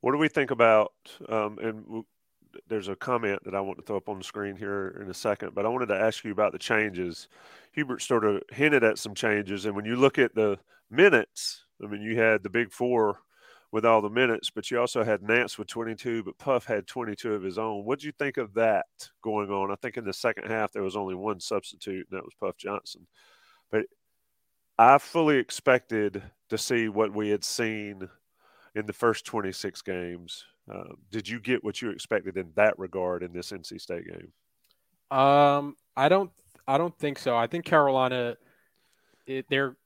what 0.00 0.12
do 0.12 0.18
we 0.18 0.28
think 0.28 0.50
about? 0.50 0.92
Um, 1.28 1.58
and 1.60 2.04
there's 2.68 2.88
a 2.88 2.96
comment 2.96 3.42
that 3.44 3.54
I 3.54 3.60
want 3.60 3.78
to 3.78 3.84
throw 3.84 3.96
up 3.96 4.08
on 4.08 4.18
the 4.18 4.24
screen 4.24 4.56
here 4.56 4.98
in 5.02 5.10
a 5.10 5.14
second, 5.14 5.54
but 5.54 5.66
I 5.66 5.68
wanted 5.68 5.86
to 5.86 6.00
ask 6.00 6.24
you 6.24 6.32
about 6.32 6.52
the 6.52 6.58
changes. 6.58 7.28
Hubert 7.72 8.02
sort 8.02 8.24
of 8.24 8.42
hinted 8.50 8.84
at 8.84 8.98
some 8.98 9.14
changes, 9.14 9.64
and 9.64 9.74
when 9.74 9.84
you 9.84 9.96
look 9.96 10.18
at 10.18 10.34
the 10.34 10.58
minutes, 10.90 11.64
I 11.82 11.86
mean, 11.88 12.02
you 12.02 12.18
had 12.18 12.42
the 12.42 12.50
big 12.50 12.72
four 12.72 13.20
with 13.70 13.84
all 13.84 14.00
the 14.00 14.08
minutes, 14.08 14.50
but 14.50 14.70
you 14.70 14.80
also 14.80 15.04
had 15.04 15.22
Nance 15.22 15.58
with 15.58 15.68
22, 15.68 16.22
but 16.22 16.38
Puff 16.38 16.64
had 16.64 16.86
22 16.86 17.34
of 17.34 17.42
his 17.42 17.58
own. 17.58 17.84
What 17.84 18.00
do 18.00 18.06
you 18.06 18.12
think 18.18 18.38
of 18.38 18.54
that 18.54 18.86
going 19.22 19.50
on? 19.50 19.70
I 19.70 19.74
think 19.76 19.96
in 19.96 20.04
the 20.04 20.12
second 20.12 20.48
half 20.48 20.72
there 20.72 20.82
was 20.82 20.96
only 20.96 21.14
one 21.14 21.38
substitute, 21.38 22.06
and 22.10 22.18
that 22.18 22.24
was 22.24 22.32
Puff 22.40 22.56
Johnson. 22.56 23.06
But 23.70 23.86
I 24.78 24.96
fully 24.98 25.36
expected 25.36 26.22
to 26.48 26.56
see 26.56 26.88
what 26.88 27.12
we 27.12 27.28
had 27.28 27.44
seen 27.44 28.08
in 28.74 28.86
the 28.86 28.92
first 28.92 29.26
26 29.26 29.82
games. 29.82 30.44
Uh, 30.72 30.94
did 31.10 31.28
you 31.28 31.40
get 31.40 31.62
what 31.62 31.82
you 31.82 31.90
expected 31.90 32.36
in 32.36 32.52
that 32.54 32.78
regard 32.78 33.22
in 33.22 33.32
this 33.32 33.52
NC 33.52 33.80
State 33.80 34.04
game? 34.06 35.18
Um, 35.18 35.76
I 35.96 36.08
don't. 36.08 36.30
I 36.66 36.76
don't 36.76 36.96
think 36.98 37.18
so. 37.18 37.34
I 37.34 37.46
think 37.46 37.64
Carolina, 37.64 38.36
it, 39.26 39.46
they're. 39.48 39.76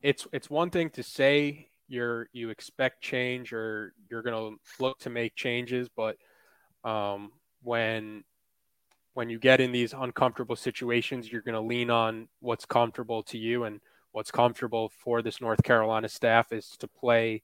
It's 0.00 0.26
it's 0.32 0.48
one 0.48 0.70
thing 0.70 0.90
to 0.90 1.02
say 1.02 1.68
you're 1.88 2.28
you 2.32 2.50
expect 2.50 3.02
change 3.02 3.52
or 3.52 3.92
you're 4.10 4.22
going 4.22 4.56
to 4.58 4.82
look 4.82 4.98
to 5.00 5.10
make 5.10 5.34
changes, 5.34 5.88
but 5.94 6.16
um, 6.84 7.32
when 7.62 8.24
when 9.14 9.28
you 9.28 9.38
get 9.38 9.60
in 9.60 9.72
these 9.72 9.92
uncomfortable 9.92 10.56
situations, 10.56 11.30
you're 11.30 11.42
going 11.42 11.54
to 11.54 11.60
lean 11.60 11.90
on 11.90 12.28
what's 12.40 12.64
comfortable 12.64 13.22
to 13.24 13.38
you 13.38 13.64
and 13.64 13.80
what's 14.12 14.30
comfortable 14.30 14.88
for 14.88 15.22
this 15.22 15.40
North 15.40 15.62
Carolina 15.62 16.08
staff 16.08 16.52
is 16.52 16.76
to 16.78 16.88
play 16.88 17.42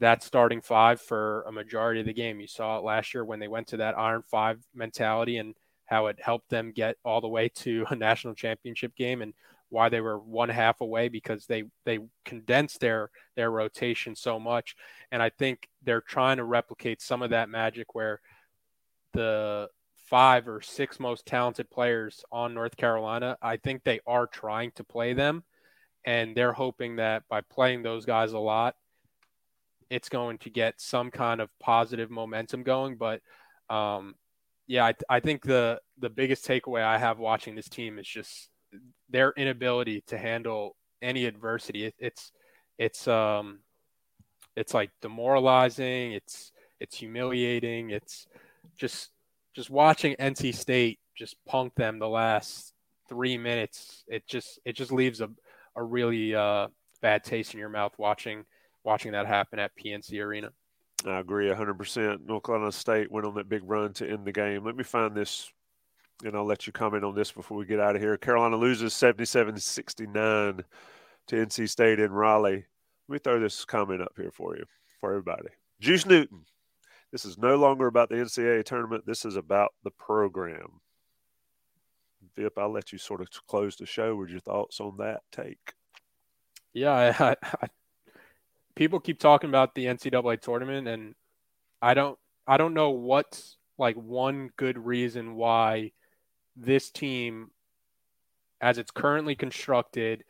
that 0.00 0.22
starting 0.22 0.60
five 0.60 1.00
for 1.00 1.42
a 1.42 1.52
majority 1.52 2.00
of 2.00 2.06
the 2.06 2.12
game. 2.12 2.40
You 2.40 2.46
saw 2.46 2.78
it 2.78 2.84
last 2.84 3.14
year 3.14 3.24
when 3.24 3.40
they 3.40 3.48
went 3.48 3.68
to 3.68 3.78
that 3.78 3.98
Iron 3.98 4.22
Five 4.28 4.60
mentality 4.74 5.38
and 5.38 5.54
how 5.86 6.06
it 6.06 6.18
helped 6.20 6.48
them 6.50 6.72
get 6.72 6.96
all 7.04 7.20
the 7.20 7.28
way 7.28 7.48
to 7.48 7.84
a 7.90 7.96
national 7.96 8.34
championship 8.34 8.94
game 8.96 9.22
and 9.22 9.32
why 9.72 9.88
they 9.88 10.00
were 10.00 10.18
one 10.18 10.48
half 10.48 10.80
away 10.80 11.08
because 11.08 11.46
they 11.46 11.64
they 11.84 11.98
condensed 12.24 12.80
their 12.80 13.10
their 13.36 13.50
rotation 13.50 14.14
so 14.14 14.38
much 14.38 14.76
and 15.10 15.22
I 15.22 15.30
think 15.30 15.68
they're 15.82 16.00
trying 16.00 16.36
to 16.36 16.44
replicate 16.44 17.02
some 17.02 17.22
of 17.22 17.30
that 17.30 17.48
magic 17.48 17.94
where 17.94 18.20
the 19.12 19.68
five 20.08 20.46
or 20.46 20.60
six 20.60 21.00
most 21.00 21.26
talented 21.26 21.70
players 21.70 22.24
on 22.30 22.54
North 22.54 22.76
Carolina 22.76 23.36
I 23.42 23.56
think 23.56 23.82
they 23.82 24.00
are 24.06 24.26
trying 24.26 24.70
to 24.72 24.84
play 24.84 25.14
them 25.14 25.42
and 26.04 26.36
they're 26.36 26.52
hoping 26.52 26.96
that 26.96 27.22
by 27.28 27.40
playing 27.40 27.82
those 27.82 28.04
guys 28.04 28.32
a 28.32 28.38
lot 28.38 28.74
it's 29.92 30.08
going 30.08 30.38
to 30.38 30.48
get 30.48 30.80
some 30.80 31.10
kind 31.10 31.38
of 31.38 31.50
positive 31.60 32.10
momentum 32.10 32.62
going. 32.62 32.96
But 32.96 33.20
um, 33.68 34.14
yeah, 34.66 34.86
I, 34.86 34.94
I 35.08 35.20
think 35.20 35.42
the 35.42 35.80
the 35.98 36.08
biggest 36.08 36.46
takeaway 36.46 36.82
I 36.82 36.96
have 36.96 37.18
watching 37.18 37.54
this 37.54 37.68
team 37.68 37.98
is 37.98 38.08
just 38.08 38.48
their 39.08 39.32
inability 39.36 40.02
to 40.08 40.18
handle 40.18 40.76
any 41.00 41.26
adversity. 41.26 41.86
It, 41.86 41.94
it's 41.98 42.32
it's 42.78 43.08
um 43.08 43.60
it's 44.56 44.74
like 44.74 44.90
demoralizing. 45.00 46.12
It's 46.12 46.52
it's 46.80 46.96
humiliating. 46.96 47.90
It's 47.90 48.26
just 48.76 49.10
just 49.54 49.70
watching 49.70 50.16
NC 50.16 50.54
State 50.54 50.98
just 51.16 51.36
punk 51.46 51.74
them 51.74 51.98
the 51.98 52.08
last 52.08 52.72
three 53.08 53.38
minutes. 53.38 54.04
It 54.08 54.26
just 54.26 54.58
it 54.64 54.76
just 54.76 54.92
leaves 54.92 55.20
a 55.20 55.28
a 55.76 55.82
really 55.82 56.34
uh, 56.34 56.68
bad 57.00 57.24
taste 57.24 57.54
in 57.54 57.60
your 57.60 57.68
mouth 57.68 57.92
watching 57.98 58.44
watching 58.84 59.12
that 59.12 59.26
happen 59.26 59.58
at 59.58 59.72
PNC 59.76 60.22
Arena. 60.22 60.50
I 61.06 61.18
agree 61.18 61.48
100%. 61.48 62.26
North 62.26 62.44
Carolina 62.44 62.72
State 62.72 63.10
went 63.10 63.26
on 63.26 63.34
that 63.34 63.48
big 63.48 63.62
run 63.64 63.92
to 63.94 64.08
end 64.08 64.24
the 64.24 64.32
game. 64.32 64.64
Let 64.64 64.76
me 64.76 64.84
find 64.84 65.14
this, 65.14 65.50
and 66.24 66.36
I'll 66.36 66.46
let 66.46 66.66
you 66.66 66.72
comment 66.72 67.04
on 67.04 67.14
this 67.14 67.32
before 67.32 67.56
we 67.56 67.64
get 67.64 67.80
out 67.80 67.96
of 67.96 68.02
here. 68.02 68.16
Carolina 68.16 68.56
loses 68.56 68.94
77 68.94 69.58
69 69.58 70.64
to 71.28 71.36
NC 71.36 71.68
State 71.68 72.00
in 72.00 72.12
Raleigh. 72.12 72.64
Let 73.08 73.12
me 73.12 73.18
throw 73.18 73.40
this 73.40 73.64
comment 73.64 74.02
up 74.02 74.12
here 74.16 74.30
for 74.32 74.56
you, 74.56 74.64
for 75.00 75.10
everybody. 75.10 75.48
Juice 75.80 76.06
Newton. 76.06 76.44
This 77.10 77.24
is 77.26 77.36
no 77.36 77.56
longer 77.56 77.86
about 77.86 78.08
the 78.08 78.14
NCAA 78.16 78.64
tournament. 78.64 79.04
This 79.06 79.26
is 79.26 79.36
about 79.36 79.72
the 79.84 79.90
program. 79.90 80.80
Vip, 82.36 82.56
I'll 82.56 82.72
let 82.72 82.92
you 82.92 82.98
sort 82.98 83.20
of 83.20 83.28
close 83.46 83.76
the 83.76 83.84
show 83.84 84.16
with 84.16 84.30
your 84.30 84.40
thoughts 84.40 84.80
on 84.80 84.96
that 84.98 85.20
take. 85.30 85.74
Yeah, 86.72 87.14
I, 87.18 87.36
I, 87.42 87.66
people 88.74 89.00
keep 89.00 89.18
talking 89.18 89.50
about 89.50 89.74
the 89.74 89.86
NCAA 89.86 90.40
tournament, 90.40 90.88
and 90.88 91.14
I 91.82 91.94
don't 91.94 92.18
I 92.46 92.56
don't 92.56 92.74
know 92.74 92.90
what's 92.90 93.56
like 93.78 93.96
one 93.96 94.50
good 94.56 94.78
reason 94.78 95.34
why 95.34 95.92
this 96.56 96.90
team, 96.90 97.50
as 98.60 98.78
it's 98.78 98.90
currently 98.90 99.34
constructed, 99.34 100.24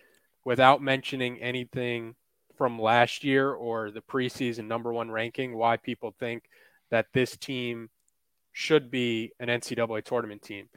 without 0.44 0.82
mentioning 0.82 1.40
anything 1.40 2.14
from 2.56 2.80
last 2.80 3.24
year 3.24 3.52
or 3.52 3.90
the 3.90 4.00
preseason 4.00 4.66
number 4.66 4.92
one 4.92 5.10
ranking, 5.10 5.56
why 5.56 5.76
people 5.76 6.14
think 6.18 6.44
that 6.90 7.06
this 7.12 7.36
team 7.36 7.88
should 8.52 8.90
be 8.90 9.32
an 9.40 9.48
NCAA 9.48 10.04
tournament 10.04 10.42
team. 10.42 10.68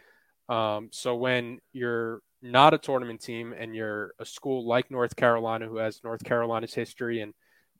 Um, 0.47 0.89
so 0.91 1.15
when 1.15 1.59
you're 1.73 2.21
not 2.41 2.73
a 2.73 2.77
tournament 2.77 3.21
team 3.21 3.53
and 3.57 3.75
you're 3.75 4.13
a 4.19 4.25
school 4.25 4.65
like 4.65 4.91
North 4.91 5.15
Carolina, 5.15 5.67
who 5.67 5.77
has 5.77 6.03
North 6.03 6.23
Carolina's 6.23 6.73
history 6.73 7.21
and 7.21 7.33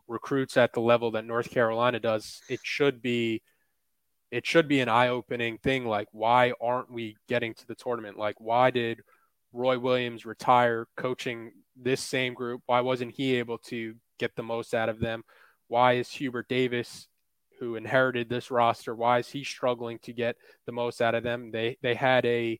recruits 0.08 0.58
at 0.58 0.74
the 0.74 0.82
level 0.82 1.12
that 1.12 1.26
North 1.26 1.50
Carolina 1.50 2.00
does, 2.00 2.42
it 2.50 2.60
should 2.64 3.02
be 3.02 3.42
it 4.32 4.46
should 4.46 4.68
be 4.68 4.80
an 4.80 4.90
eye-opening 4.90 5.58
thing 5.60 5.86
like 5.86 6.08
why 6.12 6.54
aren't 6.62 6.92
we 6.92 7.16
getting 7.28 7.54
to 7.54 7.68
the 7.68 7.76
tournament? 7.76 8.18
Like 8.18 8.40
why 8.40 8.72
did 8.72 9.02
Roy 9.54 9.80
Williams 9.80 10.26
retire 10.26 10.88
coaching 10.98 11.52
this 11.76 12.02
same 12.02 12.34
group? 12.34 12.62
Why 12.66 12.82
wasn't 12.82 13.14
he 13.16 13.36
able 13.36 13.58
to 13.70 13.96
get 14.20 14.36
the 14.36 14.44
most 14.44 14.74
out 14.74 14.90
of 14.90 15.00
them? 15.00 15.24
Why 15.68 15.94
is 15.94 16.10
Hubert 16.10 16.48
Davis 16.48 17.08
who 17.60 17.76
inherited 17.76 18.30
this 18.30 18.52
roster, 18.52 18.96
why 18.96 19.20
is 19.20 19.30
he 19.30 19.44
struggling 19.44 20.00
to 20.00 20.14
get 20.14 20.36
the 20.66 20.72
most 20.72 21.02
out 21.02 21.16
of 21.16 21.24
them? 21.24 21.52
They 21.52 21.78
they 21.82 21.96
had 21.96 22.26
a 22.26 22.60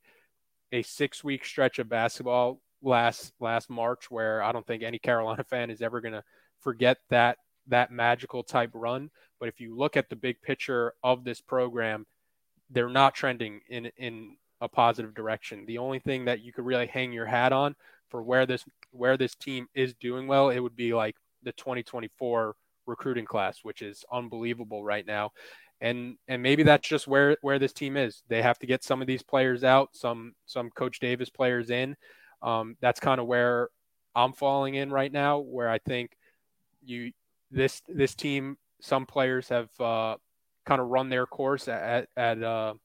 a 0.72 0.84
6-week 0.84 1.46
stretch 1.46 1.80
of 1.80 1.90
basketball 1.90 2.60
last 2.82 3.34
last 3.40 3.70
March 3.70 4.10
where 4.10 4.42
I 4.42 4.52
don't 4.52 4.66
think 4.66 4.84
any 4.84 5.00
Carolina 5.00 5.44
fan 5.50 5.70
is 5.70 5.82
ever 5.82 6.02
going 6.02 6.14
to 6.14 6.24
forget 6.62 6.98
that 7.10 7.38
that 7.68 7.92
magical 7.92 8.44
type 8.44 8.72
run. 8.74 9.10
But 9.46 9.54
if 9.54 9.62
you 9.62 9.78
look 9.78 9.96
at 9.96 10.10
the 10.10 10.16
big 10.16 10.42
picture 10.42 10.96
of 11.04 11.24
this 11.24 11.40
program, 11.40 12.08
they're 12.72 12.90
not 12.90 13.14
trending 13.14 13.62
in 13.70 13.92
in 13.96 14.38
a 14.60 14.68
positive 14.68 15.14
direction. 15.14 15.68
The 15.68 15.78
only 15.78 16.00
thing 16.00 16.26
that 16.26 16.42
you 16.42 16.52
could 16.52 16.66
really 16.66 16.88
hang 16.88 17.14
your 17.14 17.28
hat 17.28 17.54
on 17.54 17.76
for 18.10 18.24
where 18.24 18.48
this 18.48 18.66
where 18.90 19.18
this 19.18 19.36
team 19.36 19.68
is 19.76 19.94
doing 19.94 20.26
well, 20.26 20.50
it 20.50 20.58
would 20.58 20.76
be 20.76 20.96
like 20.96 21.16
the 21.44 21.52
2024 21.52 22.56
recruiting 22.88 23.28
class, 23.28 23.60
which 23.62 23.84
is 23.84 24.04
unbelievable 24.12 24.84
right 24.84 25.06
now. 25.06 25.30
And 25.80 26.18
and 26.28 26.42
maybe 26.42 26.64
that's 26.64 26.90
just 26.90 27.08
where 27.08 27.38
where 27.42 27.60
this 27.60 27.72
team 27.72 27.98
is. 27.98 28.24
They 28.28 28.42
have 28.42 28.58
to 28.58 28.66
get 28.66 28.84
some 28.84 29.00
of 29.00 29.06
these 29.06 29.22
players 29.22 29.64
out, 29.64 29.90
some 29.92 30.34
some 30.48 30.72
Coach 30.72 31.00
Davis 31.00 31.30
players 31.30 31.70
in. 31.70 31.96
Um, 32.42 32.78
that's 32.82 33.00
kind 33.00 33.22
of 33.22 33.28
where 33.28 33.70
I'm 34.16 34.34
falling 34.34 34.74
in 34.74 34.90
right 34.90 35.12
now, 35.12 35.38
where 35.38 35.70
I 35.70 35.78
think 35.78 36.18
you 36.84 37.12
this 37.52 37.84
this 37.88 38.16
team 38.16 38.58
some 38.86 39.06
players 39.06 39.50
have 39.50 39.70
uh, 39.80 40.16
kind 40.66 40.80
of 40.80 40.88
run 40.88 41.10
their 41.10 41.26
course 41.26 41.68
at 41.68 42.08
at 42.16 42.44
uh, 42.44 42.76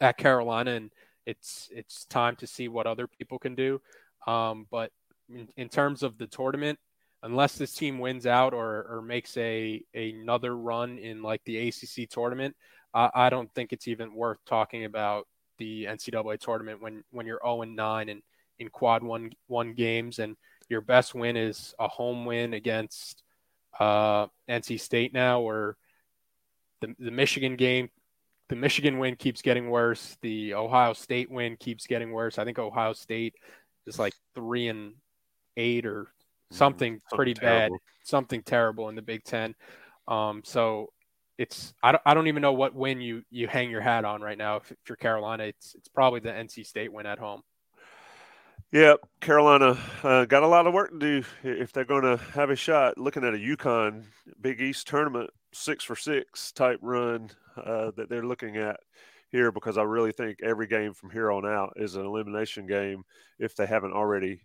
at 0.00 0.16
Carolina, 0.16 0.72
and 0.72 0.90
it's 1.26 1.68
it's 1.72 2.04
time 2.06 2.36
to 2.36 2.46
see 2.46 2.68
what 2.68 2.86
other 2.86 3.06
people 3.06 3.38
can 3.38 3.54
do. 3.54 3.80
Um, 4.26 4.66
but 4.70 4.90
in, 5.28 5.48
in, 5.56 5.68
terms 5.68 6.04
of 6.04 6.16
the 6.16 6.28
tournament, 6.28 6.78
unless 7.24 7.56
this 7.56 7.74
team 7.74 7.98
wins 7.98 8.24
out 8.24 8.54
or, 8.54 8.86
or 8.88 9.02
makes 9.02 9.36
a, 9.36 9.82
another 9.94 10.56
run 10.56 10.98
in 10.98 11.22
like 11.22 11.42
the 11.44 11.68
ACC 11.68 12.08
tournament, 12.08 12.54
I, 12.94 13.10
I 13.12 13.30
don't 13.30 13.52
think 13.52 13.72
it's 13.72 13.88
even 13.88 14.14
worth 14.14 14.38
talking 14.46 14.84
about 14.84 15.26
the 15.58 15.86
NCAA 15.86 16.38
tournament 16.38 16.80
when 16.80 17.02
when 17.10 17.26
you're 17.26 17.40
0 17.44 17.62
and 17.62 17.74
9 17.74 18.08
and 18.08 18.22
in 18.60 18.68
quad 18.68 19.02
one 19.02 19.32
one 19.48 19.74
games 19.74 20.20
and 20.20 20.36
your 20.68 20.80
best 20.80 21.14
win 21.14 21.36
is 21.36 21.74
a 21.80 21.88
home 21.88 22.24
win 22.24 22.54
against 22.54 23.24
uh, 23.78 24.26
NC 24.48 24.80
State 24.80 25.12
now, 25.12 25.40
or 25.40 25.76
the 26.80 26.94
the 26.98 27.10
Michigan 27.10 27.56
game. 27.56 27.90
The 28.48 28.56
Michigan 28.56 28.98
win 28.98 29.16
keeps 29.16 29.40
getting 29.40 29.70
worse. 29.70 30.18
The 30.20 30.54
Ohio 30.54 30.92
State 30.92 31.30
win 31.30 31.56
keeps 31.56 31.86
getting 31.86 32.12
worse. 32.12 32.38
I 32.38 32.44
think 32.44 32.58
Ohio 32.58 32.92
State 32.92 33.34
is 33.86 33.98
like 33.98 34.12
three 34.34 34.68
and 34.68 34.94
eight 35.56 35.86
or 35.86 36.12
something, 36.50 36.94
something 36.94 37.16
pretty 37.16 37.34
terrible. 37.34 37.76
bad, 37.76 37.80
something 38.04 38.42
terrible 38.42 38.88
in 38.88 38.94
the 38.94 39.02
Big 39.02 39.24
Ten. 39.24 39.54
Um, 40.06 40.42
so 40.44 40.92
it's 41.38 41.72
I 41.82 41.92
don't, 41.92 42.02
I 42.04 42.14
don't 42.14 42.28
even 42.28 42.42
know 42.42 42.52
what 42.52 42.74
win 42.74 43.00
you 43.00 43.22
you 43.30 43.48
hang 43.48 43.70
your 43.70 43.80
hat 43.80 44.04
on 44.04 44.20
right 44.20 44.38
now. 44.38 44.56
If, 44.56 44.70
if 44.70 44.78
you're 44.88 44.96
Carolina, 44.96 45.44
it's 45.44 45.74
it's 45.74 45.88
probably 45.88 46.20
the 46.20 46.30
NC 46.30 46.66
State 46.66 46.92
win 46.92 47.06
at 47.06 47.18
home. 47.18 47.42
Yep, 48.72 49.00
Carolina 49.20 49.78
uh, 50.02 50.24
got 50.24 50.42
a 50.42 50.46
lot 50.46 50.66
of 50.66 50.72
work 50.72 50.92
to 50.92 50.98
do 50.98 51.24
if 51.42 51.72
they're 51.72 51.84
going 51.84 52.04
to 52.04 52.16
have 52.32 52.48
a 52.48 52.56
shot. 52.56 52.96
Looking 52.96 53.22
at 53.22 53.34
a 53.34 53.36
UConn 53.36 54.04
Big 54.40 54.62
East 54.62 54.86
tournament 54.86 55.28
six 55.52 55.84
for 55.84 55.94
six 55.94 56.52
type 56.52 56.78
run 56.80 57.28
uh, 57.58 57.90
that 57.98 58.08
they're 58.08 58.24
looking 58.24 58.56
at 58.56 58.80
here, 59.28 59.52
because 59.52 59.76
I 59.76 59.82
really 59.82 60.10
think 60.10 60.38
every 60.42 60.66
game 60.66 60.94
from 60.94 61.10
here 61.10 61.30
on 61.30 61.44
out 61.44 61.74
is 61.76 61.96
an 61.96 62.06
elimination 62.06 62.66
game 62.66 63.04
if 63.38 63.54
they 63.54 63.66
haven't 63.66 63.92
already 63.92 64.40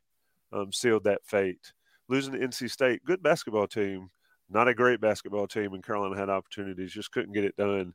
um, 0.52 0.74
sealed 0.74 1.06
that 1.06 1.26
fate. 1.26 1.72
Losing 2.10 2.34
to 2.34 2.40
NC 2.40 2.70
State, 2.70 3.06
good 3.06 3.24
basketball 3.24 3.68
team, 3.68 4.10
not 4.50 4.68
a 4.68 4.74
great 4.74 5.00
basketball 5.00 5.48
team, 5.48 5.74
and 5.74 5.82
Carolina 5.86 6.18
had 6.18 6.30
opportunities, 6.30 6.92
just 6.92 7.14
couldn't 7.14 7.34
get 7.34 7.46
it 7.46 7.56
done. 7.56 7.94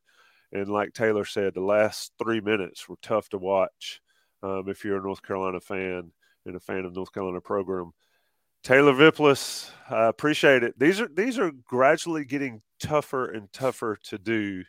And 0.51 0.71
like 0.71 0.95
Taylor 0.95 1.27
said, 1.27 1.53
the 1.53 1.61
last 1.61 2.13
three 2.19 2.41
minutes 2.41 2.89
were 2.89 2.97
tough 3.03 3.29
to 3.31 3.39
watch 3.39 4.01
um, 4.43 4.71
if 4.71 4.83
you're 4.83 4.99
a 4.99 5.03
North 5.03 5.23
Carolina 5.23 5.61
fan 5.61 6.11
and 6.47 6.57
a 6.57 6.61
fan 6.61 6.85
of 6.85 6.95
North 6.95 7.13
Carolina 7.13 7.41
program. 7.41 7.93
Taylor 8.63 8.93
Vippolis, 8.93 9.73
I 9.91 10.07
appreciate 10.07 10.63
it. 10.63 10.79
These 10.79 11.01
are 11.01 11.09
these 11.09 11.39
are 11.39 11.51
gradually 11.51 12.25
getting 12.25 12.63
tougher 12.79 13.31
and 13.31 13.53
tougher 13.53 13.99
to 14.05 14.19
do. 14.19 14.65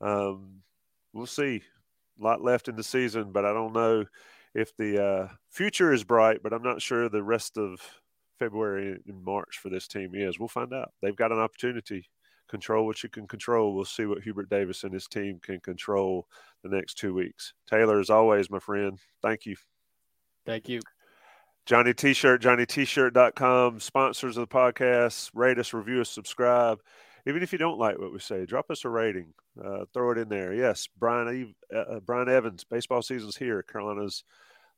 Um, 0.00 0.62
we'll 1.12 1.26
see. 1.26 1.62
A 2.20 2.22
lot 2.22 2.42
left 2.42 2.68
in 2.68 2.76
the 2.76 2.84
season, 2.84 3.32
but 3.32 3.44
I 3.44 3.52
don't 3.52 3.72
know 3.72 4.04
if 4.54 4.74
the 4.76 5.04
uh, 5.04 5.28
future 5.50 5.92
is 5.92 6.04
bright. 6.04 6.42
But 6.42 6.52
I'm 6.52 6.62
not 6.62 6.80
sure 6.80 7.08
the 7.08 7.22
rest 7.22 7.58
of 7.58 7.80
February 8.38 8.98
and 9.06 9.24
March 9.24 9.58
for 9.58 9.68
this 9.68 9.88
team 9.88 10.14
is. 10.14 10.38
We'll 10.38 10.48
find 10.48 10.72
out. 10.72 10.92
They've 11.02 11.16
got 11.16 11.32
an 11.32 11.38
opportunity. 11.38 12.08
Control 12.48 12.86
what 12.86 13.02
you 13.02 13.08
can 13.08 13.26
control. 13.26 13.74
We'll 13.74 13.84
see 13.84 14.06
what 14.06 14.22
Hubert 14.22 14.48
Davis 14.48 14.84
and 14.84 14.92
his 14.92 15.06
team 15.06 15.40
can 15.42 15.60
control 15.60 16.28
the 16.62 16.68
next 16.68 16.94
two 16.94 17.14
weeks. 17.14 17.54
Taylor, 17.68 17.98
as 18.00 18.10
always, 18.10 18.50
my 18.50 18.58
friend, 18.58 18.98
thank 19.22 19.46
you. 19.46 19.56
Thank 20.46 20.68
you. 20.68 20.80
Johnny 21.66 21.94
T-shirt, 21.94 22.42
JohnnyT-shirt.com, 22.42 23.80
sponsors 23.80 24.36
of 24.36 24.46
the 24.46 24.54
podcast. 24.54 25.30
Rate 25.32 25.58
us, 25.58 25.72
review 25.72 26.02
us, 26.02 26.10
subscribe. 26.10 26.78
Even 27.26 27.42
if 27.42 27.52
you 27.52 27.58
don't 27.58 27.78
like 27.78 27.98
what 27.98 28.12
we 28.12 28.18
say, 28.18 28.44
drop 28.44 28.70
us 28.70 28.84
a 28.84 28.90
rating. 28.90 29.32
Uh, 29.62 29.86
throw 29.94 30.10
it 30.10 30.18
in 30.18 30.28
there. 30.28 30.52
Yes, 30.52 30.86
Brian 30.98 31.54
uh, 31.74 31.78
uh, 31.78 32.00
Brian 32.00 32.28
Evans. 32.28 32.64
Baseball 32.64 33.00
season's 33.00 33.36
here. 33.36 33.62
Carolina's 33.62 34.24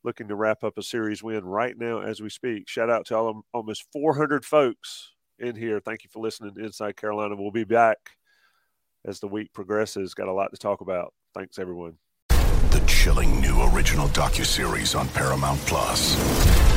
looking 0.05 0.29
to 0.29 0.35
wrap 0.35 0.63
up 0.63 0.77
a 0.77 0.83
series 0.83 1.21
win 1.21 1.43
right 1.43 1.77
now 1.77 1.99
as 1.99 2.21
we 2.21 2.29
speak. 2.29 2.69
Shout 2.69 2.89
out 2.89 3.05
to 3.07 3.17
all, 3.17 3.41
almost 3.53 3.85
400 3.91 4.45
folks 4.45 5.11
in 5.39 5.57
here. 5.57 5.81
Thank 5.81 6.05
you 6.05 6.09
for 6.09 6.23
listening 6.23 6.53
to 6.53 6.63
Inside 6.63 6.95
Carolina. 6.95 7.35
We'll 7.35 7.51
be 7.51 7.65
back 7.65 7.97
as 9.03 9.19
the 9.19 9.27
week 9.27 9.51
progresses. 9.51 10.13
Got 10.13 10.29
a 10.29 10.33
lot 10.33 10.51
to 10.51 10.57
talk 10.57 10.79
about. 10.79 11.13
Thanks, 11.33 11.59
everyone. 11.59 11.97
The 12.29 12.81
chilling 12.87 13.41
new 13.41 13.61
original 13.73 14.07
docuseries 14.09 14.97
on 14.97 15.09
Paramount 15.09 15.59
Plus. 15.61 16.76